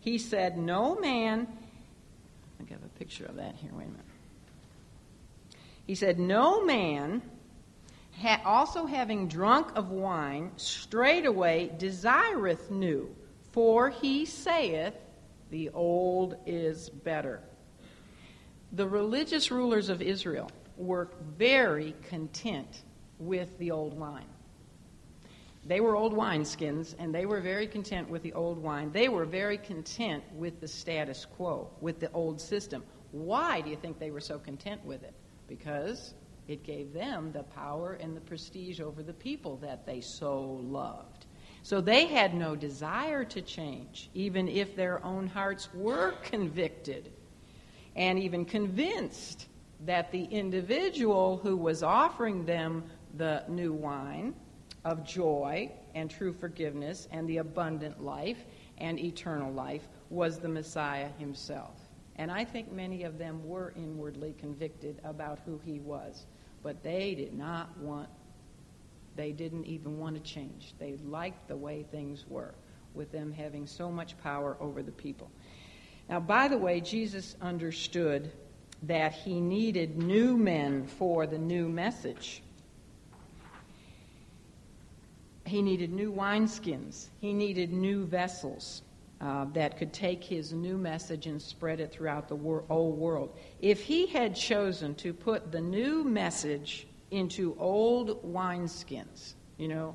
[0.00, 1.46] he said, "No man."
[2.60, 3.70] I have a picture of that here.
[3.72, 4.04] Wait a minute.
[5.86, 7.22] He said, "No man."
[8.20, 13.14] ha- also having drunk of wine, straightway desireth new,
[13.52, 14.94] for he saith,
[15.50, 17.40] The old is better.
[18.72, 22.82] The religious rulers of Israel were very content
[23.18, 24.26] with the old wine.
[25.66, 28.92] They were old wineskins, and they were very content with the old wine.
[28.92, 32.82] They were very content with the status quo, with the old system.
[33.12, 35.14] Why do you think they were so content with it?
[35.48, 36.14] Because
[36.48, 41.24] it gave them the power and the prestige over the people that they so loved.
[41.62, 47.10] So they had no desire to change, even if their own hearts were convicted
[47.96, 49.46] and even convinced
[49.84, 52.84] that the individual who was offering them
[53.16, 54.34] the new wine
[54.84, 58.44] of joy and true forgiveness and the abundant life
[58.78, 61.80] and eternal life was the Messiah himself.
[62.16, 66.26] And I think many of them were inwardly convicted about who he was.
[66.62, 68.08] But they did not want,
[69.16, 70.74] they didn't even want to change.
[70.78, 72.54] They liked the way things were,
[72.94, 75.30] with them having so much power over the people.
[76.08, 78.30] Now, by the way, Jesus understood
[78.86, 82.42] that he needed new men for the new message.
[85.46, 87.08] He needed new wineskins.
[87.20, 88.82] He needed new vessels.
[89.20, 93.36] uh, that could take his new message and spread it throughout the wor- old world.
[93.60, 99.94] If he had chosen to put the new message into old wineskins, you know,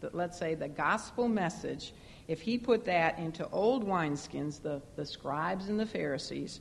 [0.00, 1.92] the, let's say the gospel message,
[2.28, 6.60] if he put that into old wineskins, the, the scribes and the Pharisees,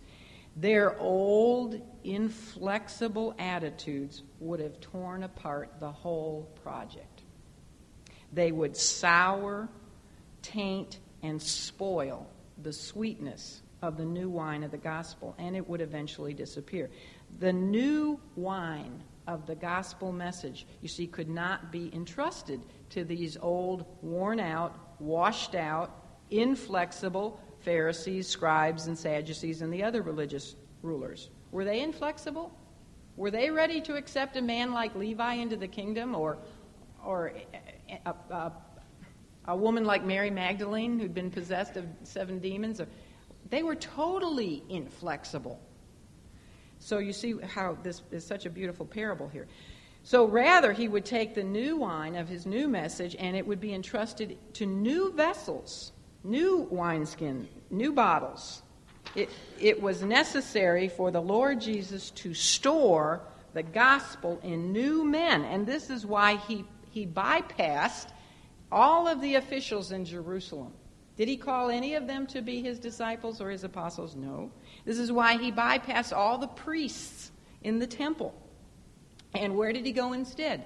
[0.59, 7.23] their old, inflexible attitudes would have torn apart the whole project.
[8.33, 9.69] They would sour,
[10.41, 12.27] taint, and spoil
[12.61, 16.89] the sweetness of the new wine of the gospel, and it would eventually disappear.
[17.39, 23.37] The new wine of the gospel message, you see, could not be entrusted to these
[23.41, 25.91] old, worn out, washed out,
[26.29, 31.29] inflexible Pharisees, scribes, and Sadducees, and the other religious rulers.
[31.51, 32.53] Were they inflexible?
[33.15, 36.37] Were they ready to accept a man like Levi into the kingdom or,
[37.03, 37.33] or
[38.05, 38.51] a, a,
[39.45, 42.81] a woman like Mary Magdalene who'd been possessed of seven demons?
[43.49, 45.59] They were totally inflexible.
[46.79, 49.47] So you see how this is such a beautiful parable here.
[50.03, 53.59] So rather, he would take the new wine of his new message and it would
[53.59, 55.91] be entrusted to new vessels,
[56.23, 58.61] new wineskin, new bottles.
[59.15, 63.21] It, it was necessary for the Lord Jesus to store
[63.53, 65.43] the gospel in new men.
[65.43, 68.09] And this is why he, he bypassed
[68.71, 70.73] all of the officials in Jerusalem.
[71.17, 74.15] Did he call any of them to be his disciples or his apostles?
[74.15, 74.51] No.
[74.85, 78.33] This is why he bypassed all the priests in the temple.
[79.33, 80.63] And where did he go instead?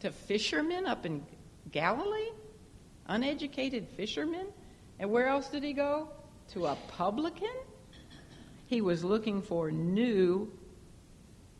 [0.00, 1.22] To fishermen up in
[1.70, 2.30] Galilee?
[3.06, 4.46] Uneducated fishermen?
[5.00, 6.08] And where else did he go?
[6.52, 7.48] To a publican?
[8.66, 10.52] He was looking for new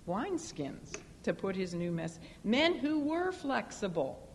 [0.07, 0.93] wineskins
[1.24, 2.20] to put his new mess.
[2.45, 4.30] Men who were flexible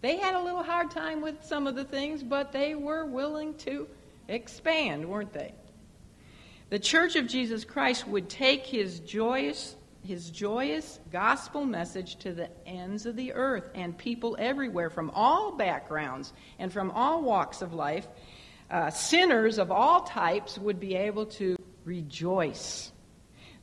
[0.00, 3.54] they had a little hard time with some of the things, but they were willing
[3.58, 3.86] to
[4.28, 5.52] expand, weren't they?
[6.70, 12.48] The Church of Jesus Christ would take his joyous his joyous gospel message to the
[12.66, 17.74] ends of the earth and people everywhere from all backgrounds and from all walks of
[17.74, 18.08] life.
[18.70, 22.92] Uh, sinners of all types would be able to rejoice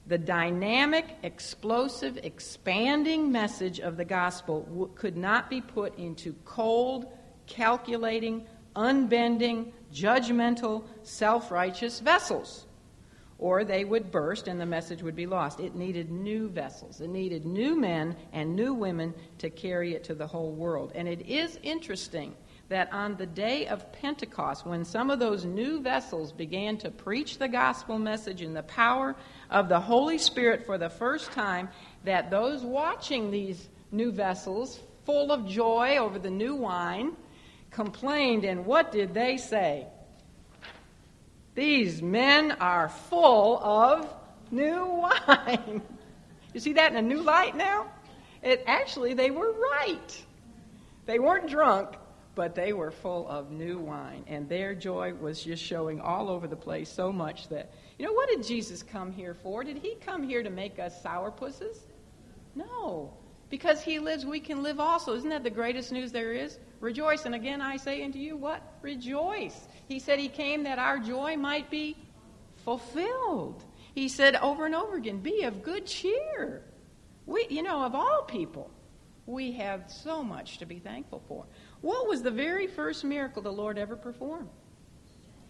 [0.08, 7.06] the dynamic, explosive, expanding message of the gospel w- could not be put into cold,
[7.46, 8.46] calculating,
[8.76, 12.66] unbending, judgmental, self righteous vessels.
[13.40, 15.60] Or they would burst and the message would be lost.
[15.60, 17.02] It needed new vessels.
[17.02, 20.92] It needed new men and new women to carry it to the whole world.
[20.96, 22.34] And it is interesting
[22.70, 27.38] that on the day of Pentecost, when some of those new vessels began to preach
[27.38, 29.16] the gospel message in the power
[29.50, 31.70] of the Holy Spirit for the first time,
[32.04, 37.14] that those watching these new vessels, full of joy over the new wine,
[37.72, 38.44] complained.
[38.44, 39.88] And what did they say?
[41.56, 44.14] These men are full of
[44.52, 45.82] new wine.
[46.54, 47.88] you see that in a new light now?
[48.44, 50.24] It actually they were right.
[51.06, 51.96] They weren't drunk,
[52.38, 56.48] but they were full of new wine, and their joy was just showing all over
[56.48, 59.64] the place so much that, you know, what did Jesus come here for?
[59.64, 61.80] Did he come here to make us sourpusses?
[62.54, 63.12] No.
[63.50, 65.16] Because he lives, we can live also.
[65.16, 66.60] Isn't that the greatest news there is?
[66.80, 67.26] Rejoice.
[67.26, 68.62] And again, I say unto you, what?
[68.84, 69.68] Rejoice.
[69.88, 71.98] He said he came that our joy might be
[72.64, 73.64] fulfilled.
[73.96, 76.62] He said over and over again, be of good cheer.
[77.26, 78.70] We, you know, of all people,
[79.26, 81.46] we have so much to be thankful for.
[81.88, 84.50] What was the very first miracle the Lord ever performed?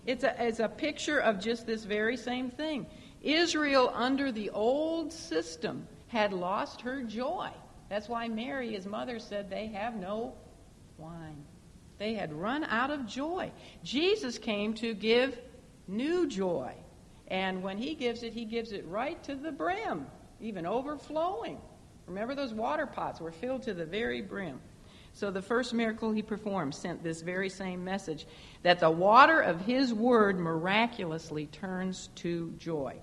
[0.05, 2.85] It's a, it's a picture of just this very same thing.
[3.23, 7.49] Israel, under the old system, had lost her joy.
[7.89, 10.35] That's why Mary, his mother, said they have no
[10.99, 11.43] wine.
[11.97, 13.51] They had run out of joy.
[13.83, 15.39] Jesus came to give
[15.88, 16.71] new joy.
[17.29, 20.05] And when he gives it, he gives it right to the brim,
[20.39, 21.57] even overflowing.
[22.05, 24.59] Remember, those water pots were filled to the very brim.
[25.18, 28.28] So the first miracle he performed sent this very same message
[28.61, 32.97] that the water of his word miraculously turns to joy.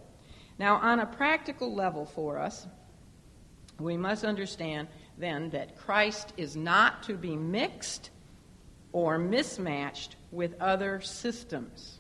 [0.57, 2.69] Now, on a practical level for us,
[3.81, 4.87] we must understand
[5.19, 8.11] then that Christ is not to be mixed
[8.93, 11.99] or mismatched with other systems.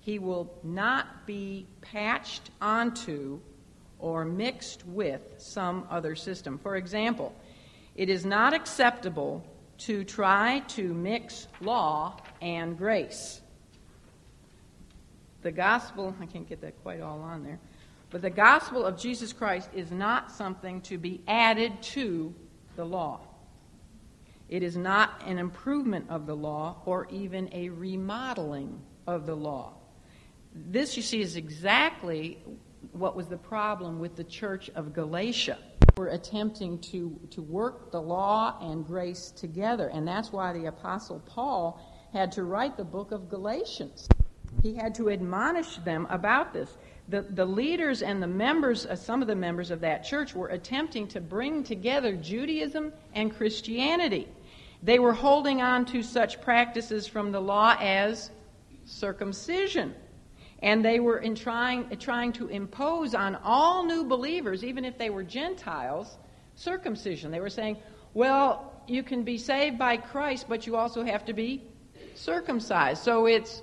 [0.00, 3.38] He will not be patched onto
[4.00, 6.58] or mixed with some other system.
[6.58, 7.32] For example,
[7.94, 9.44] it is not acceptable
[9.78, 13.40] to try to mix law and grace.
[15.42, 17.60] The gospel, I can't get that quite all on there,
[18.10, 22.34] but the gospel of Jesus Christ is not something to be added to
[22.76, 23.20] the law.
[24.48, 29.74] It is not an improvement of the law or even a remodeling of the law.
[30.54, 32.38] This, you see, is exactly
[32.92, 35.58] what was the problem with the church of Galatia.
[35.96, 41.22] We're attempting to, to work the law and grace together, and that's why the Apostle
[41.24, 41.80] Paul
[42.12, 44.08] had to write the book of Galatians.
[44.60, 46.76] He had to admonish them about this.
[47.08, 50.48] The, the leaders and the members, uh, some of the members of that church, were
[50.48, 54.26] attempting to bring together Judaism and Christianity.
[54.82, 58.30] They were holding on to such practices from the law as
[58.84, 59.94] circumcision.
[60.64, 65.10] And they were in trying, trying to impose on all new believers, even if they
[65.10, 66.16] were Gentiles,
[66.54, 67.30] circumcision.
[67.30, 67.76] They were saying,
[68.14, 71.62] well, you can be saved by Christ, but you also have to be
[72.14, 73.02] circumcised.
[73.02, 73.60] So it's,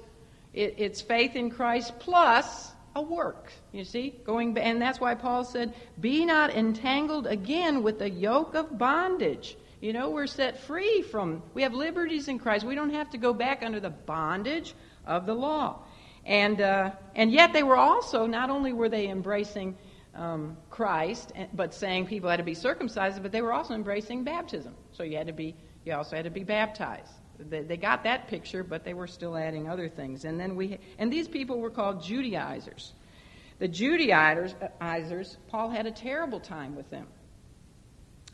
[0.54, 3.52] it, it's faith in Christ plus a work.
[3.72, 8.54] You see, going and that's why Paul said, "Be not entangled again with the yoke
[8.54, 11.42] of bondage." You know, we're set free from.
[11.56, 12.66] We have liberties in Christ.
[12.66, 14.76] We don't have to go back under the bondage
[15.08, 15.80] of the law.
[16.26, 19.76] And, uh, and yet they were also, not only were they embracing
[20.14, 24.76] um, Christ, but saying people had to be circumcised, but they were also embracing baptism.
[24.92, 25.56] So you had to be,
[25.86, 27.12] you also had to be baptized.
[27.40, 30.26] They, they got that picture, but they were still adding other things.
[30.26, 32.94] And then we, and these people were called Judaizers.
[33.60, 37.08] The Judaizers, Paul had a terrible time with them.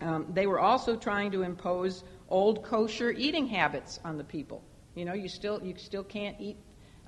[0.01, 4.63] Um, they were also trying to impose old kosher eating habits on the people.
[4.95, 6.57] You know, you still you still can't eat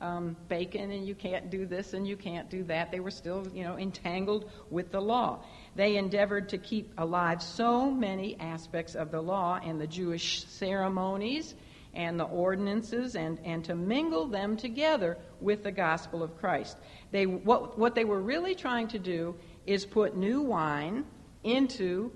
[0.01, 2.91] um, bacon and you can't do this and you can't do that.
[2.91, 5.39] They were still, you know, entangled with the law.
[5.75, 11.55] They endeavored to keep alive so many aspects of the law and the Jewish ceremonies
[11.93, 16.77] and the ordinances and, and to mingle them together with the gospel of Christ.
[17.11, 19.35] They, what, what they were really trying to do
[19.65, 21.05] is put new wine
[21.43, 22.11] into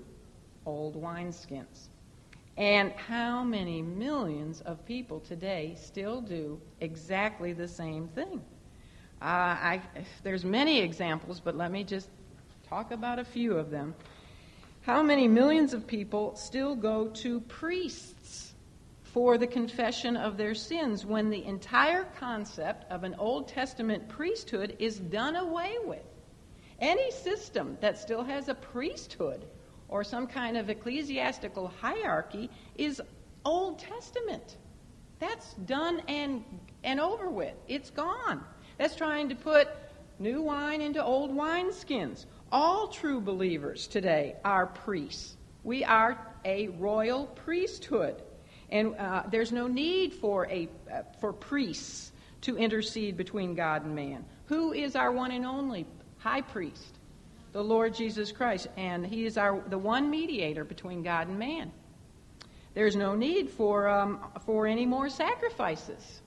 [0.66, 1.88] old wineskins.
[2.56, 8.40] And how many millions of people today still do exactly the same thing?
[9.20, 9.82] Uh, I,
[10.22, 12.08] there's many examples, but let me just
[12.68, 13.94] talk about a few of them.
[14.82, 18.52] How many millions of people still go to priests
[19.02, 24.76] for the confession of their sins when the entire concept of an Old Testament priesthood
[24.78, 26.04] is done away with?
[26.78, 29.46] Any system that still has a priesthood
[29.88, 33.00] or some kind of ecclesiastical hierarchy is
[33.44, 34.56] Old Testament.
[35.18, 36.44] That's done and,
[36.82, 37.54] and over with.
[37.68, 38.42] It's gone.
[38.78, 39.68] That's trying to put
[40.18, 42.26] new wine into old wineskins.
[42.50, 45.36] All true believers today are priests.
[45.62, 48.22] We are a royal priesthood.
[48.70, 52.12] And uh, there's no need for, a, uh, for priests
[52.42, 54.24] to intercede between God and man.
[54.46, 55.86] Who is our one and only
[56.18, 56.93] high priest?
[57.54, 61.70] The Lord Jesus Christ, and He is our, the one mediator between God and man.
[62.74, 66.20] There's no need for, um, for any more sacrifices.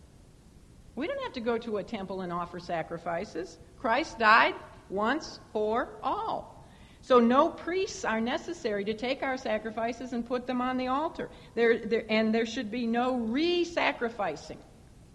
[0.96, 3.58] We don't have to go to a temple and offer sacrifices.
[3.78, 4.56] Christ died
[4.90, 6.66] once for all.
[7.02, 11.30] So no priests are necessary to take our sacrifices and put them on the altar.
[11.56, 14.60] There, there, and there should be no re sacrificing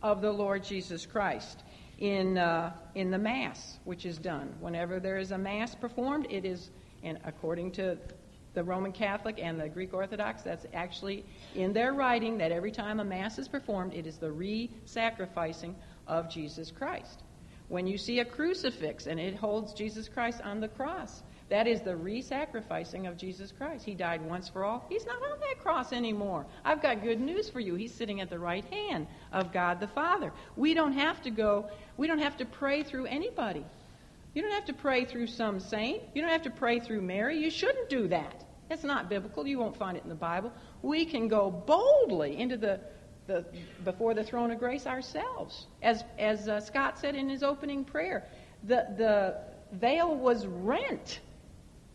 [0.03, 1.63] of the Lord Jesus Christ
[2.03, 4.53] in, uh, in the Mass, which is done.
[4.59, 6.71] Whenever there is a Mass performed, it is,
[7.05, 7.97] and according to
[8.55, 11.25] the Roman Catholic and the Greek Orthodox, that's actually
[11.55, 15.77] in their writing that every time a Mass is performed, it is the re sacrificing
[16.09, 17.23] of Jesus Christ.
[17.69, 21.23] When you see a crucifix and it holds Jesus Christ on the cross,
[21.53, 23.85] that is the re sacrificing of Jesus Christ.
[23.85, 24.87] He died once for all.
[24.89, 26.47] He's not on that cross anymore.
[26.65, 27.75] I've got good news for you.
[27.75, 30.33] He's sitting at the right hand of God the Father.
[30.57, 33.67] We don't have to go, we don't have to pray through anybody.
[34.33, 36.03] You don't have to pray through some saint.
[36.15, 37.37] You don't have to pray through Mary.
[37.37, 38.47] You shouldn't do that.
[38.71, 39.47] That's not biblical.
[39.47, 40.55] You won't find it in the Bible.
[40.81, 42.81] We can go boldly into the,
[43.27, 43.45] the
[43.85, 45.67] before the throne of grace ourselves.
[45.83, 48.27] As, as uh, Scott said in his opening prayer,
[48.63, 49.37] the, the
[49.73, 51.21] veil was rent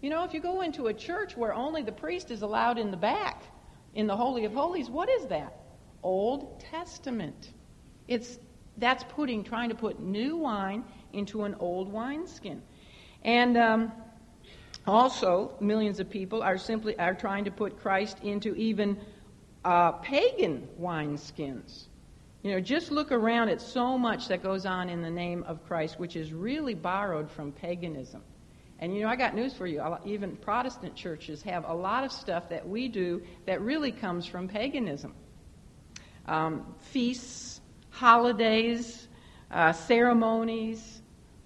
[0.01, 2.91] you know, if you go into a church where only the priest is allowed in
[2.91, 3.43] the back,
[3.95, 5.53] in the Holy of Holies, what is that?
[6.03, 7.51] Old Testament.
[8.07, 8.37] It's
[8.77, 10.83] that's putting trying to put new wine
[11.13, 12.61] into an old wineskin,
[13.23, 13.91] and um,
[14.85, 18.97] also millions of people are simply are trying to put Christ into even
[19.65, 21.85] uh, pagan wineskins.
[22.43, 25.65] You know, just look around at so much that goes on in the name of
[25.65, 28.21] Christ, which is really borrowed from paganism.
[28.79, 29.81] And you know, I got news for you.
[30.05, 34.47] Even Protestant churches have a lot of stuff that we do that really comes from
[34.47, 35.13] paganism.
[36.27, 39.07] Um, feasts, holidays,
[39.49, 41.01] uh, ceremonies,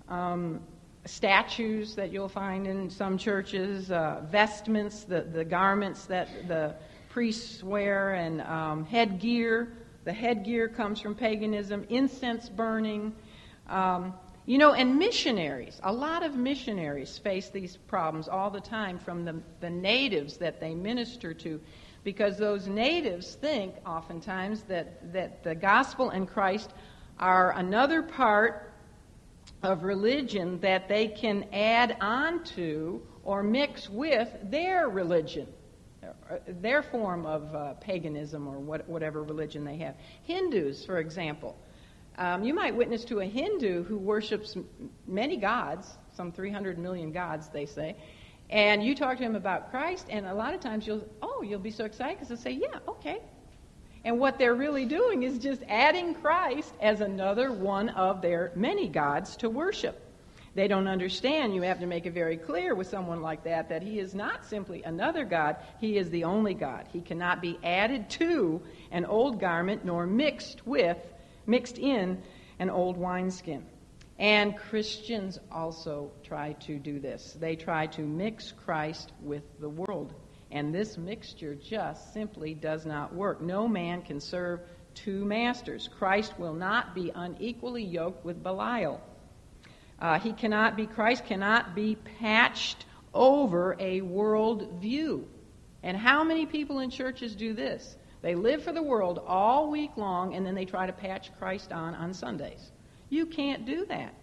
[0.09, 0.59] um,
[1.05, 6.75] statues that you'll find in some churches, uh, vestments, the, the garments that the
[7.09, 9.71] priests wear, and um, headgear,
[10.03, 13.13] The headgear comes from paganism, incense burning.
[13.69, 14.13] Um,
[14.51, 19.23] you know, and missionaries, a lot of missionaries face these problems all the time from
[19.23, 21.57] the, the natives that they minister to
[22.03, 26.73] because those natives think oftentimes that, that the gospel and Christ
[27.17, 28.73] are another part
[29.63, 35.47] of religion that they can add on to or mix with their religion,
[36.45, 39.95] their form of uh, paganism or what, whatever religion they have.
[40.23, 41.55] Hindus, for example.
[42.17, 44.55] Um, you might witness to a Hindu who worships
[45.07, 47.95] many gods, some 300 million gods, they say,
[48.49, 51.59] and you talk to him about Christ, and a lot of times you'll, oh, you'll
[51.59, 53.19] be so excited because they'll say, yeah, okay.
[54.03, 58.89] And what they're really doing is just adding Christ as another one of their many
[58.89, 60.01] gods to worship.
[60.53, 61.55] They don't understand.
[61.55, 64.45] You have to make it very clear with someone like that that he is not
[64.45, 66.87] simply another God, he is the only God.
[66.91, 70.97] He cannot be added to an old garment nor mixed with,
[71.45, 72.21] mixed in
[72.59, 73.65] an old wineskin.
[74.19, 77.35] And Christians also try to do this.
[77.39, 80.13] They try to mix Christ with the world.
[80.51, 83.41] And this mixture just simply does not work.
[83.41, 84.59] No man can serve
[84.93, 85.89] two masters.
[85.97, 89.01] Christ will not be unequally yoked with Belial.
[89.99, 95.27] Uh, he cannot be, Christ cannot be patched over a world view.
[95.83, 97.95] And how many people in churches do this?
[98.21, 101.71] They live for the world all week long and then they try to patch Christ
[101.71, 102.71] on on Sundays.
[103.09, 104.13] You can't do that.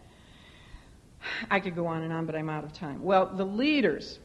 [1.51, 3.03] I could go on and on, but I'm out of time.
[3.03, 4.18] Well, the leaders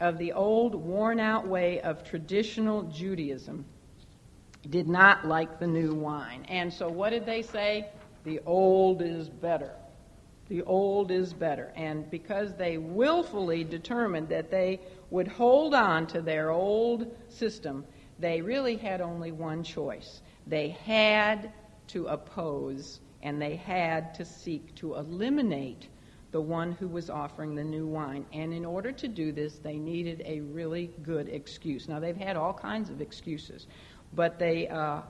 [0.00, 3.64] of the old, worn out way of traditional Judaism
[4.68, 6.44] did not like the new wine.
[6.48, 7.88] And so what did they say?
[8.24, 9.72] The old is better.
[10.48, 11.72] The old is better.
[11.76, 17.84] And because they willfully determined that they would hold on to their old system,
[18.18, 20.22] they really had only one choice.
[20.46, 21.52] They had
[21.88, 25.88] to oppose and they had to seek to eliminate
[26.32, 28.26] the one who was offering the new wine.
[28.32, 31.88] And in order to do this, they needed a really good excuse.
[31.88, 33.66] Now, they've had all kinds of excuses,
[34.14, 35.02] but they, uh,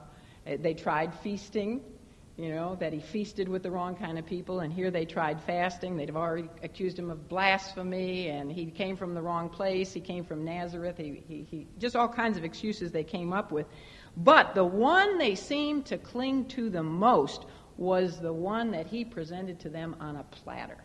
[0.45, 1.81] they tried feasting,
[2.37, 5.41] you know, that he feasted with the wrong kind of people, and here they tried
[5.41, 5.97] fasting.
[5.97, 9.91] They'd have already accused him of blasphemy, and he came from the wrong place.
[9.91, 10.97] He came from Nazareth.
[10.97, 13.65] He, he, he, just all kinds of excuses they came up with.
[14.17, 19.03] But the one they seemed to cling to the most was the one that he
[19.03, 20.77] presented to them on a platter.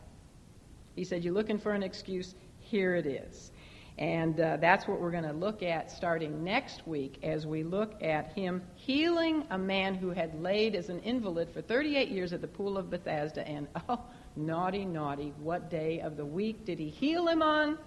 [0.96, 2.34] He said, You're looking for an excuse?
[2.60, 3.52] Here it is.
[3.98, 8.02] And uh, that's what we're going to look at starting next week as we look
[8.02, 12.40] at him healing a man who had laid as an invalid for 38 years at
[12.40, 13.46] the pool of Bethesda.
[13.46, 14.00] And oh,
[14.34, 17.78] naughty, naughty, what day of the week did he heal him on?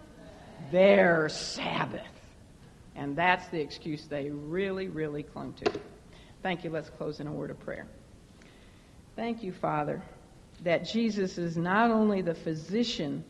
[0.71, 2.01] Their Sabbath.
[2.95, 5.71] And that's the excuse they really, really clung to.
[6.43, 6.69] Thank you.
[6.69, 7.87] Let's close in a word of prayer.
[9.15, 10.01] Thank you, Father,
[10.63, 13.23] that Jesus is not only the physician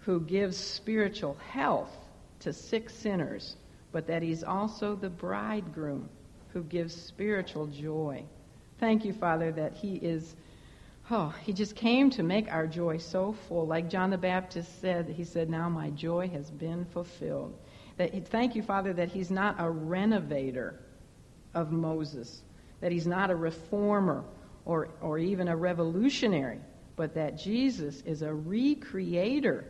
[0.00, 1.90] who gives spiritual health
[2.40, 3.56] to sick sinners,
[3.92, 6.08] but that he's also the bridegroom
[6.52, 8.22] who gives spiritual joy.
[8.78, 10.36] Thank you, Father, that he is,
[11.10, 13.66] oh, he just came to make our joy so full.
[13.66, 17.58] Like John the Baptist said, he said, Now my joy has been fulfilled.
[17.96, 20.80] That, thank you, Father, that he's not a renovator
[21.54, 22.42] of Moses,
[22.80, 24.24] that he's not a reformer
[24.64, 26.60] or, or even a revolutionary,
[26.94, 29.64] but that Jesus is a recreator.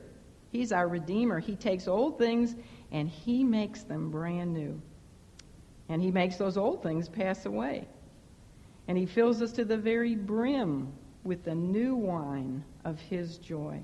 [0.51, 1.41] He's our Redeemer.
[1.41, 2.55] He takes old things
[2.91, 4.81] and He makes them brand new.
[5.89, 7.87] And He makes those old things pass away.
[8.87, 10.93] And He fills us to the very brim
[11.25, 13.81] with the new wine of His joy.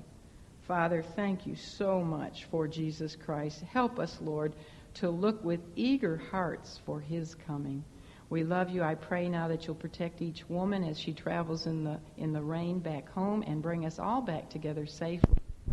[0.67, 3.61] Father, thank you so much for Jesus Christ.
[3.61, 4.55] Help us, Lord,
[4.95, 7.83] to look with eager hearts for His coming.
[8.31, 8.81] We love you.
[8.81, 12.41] I pray now that you'll protect each woman as she travels in the, in the
[12.41, 15.35] rain back home and bring us all back together safely.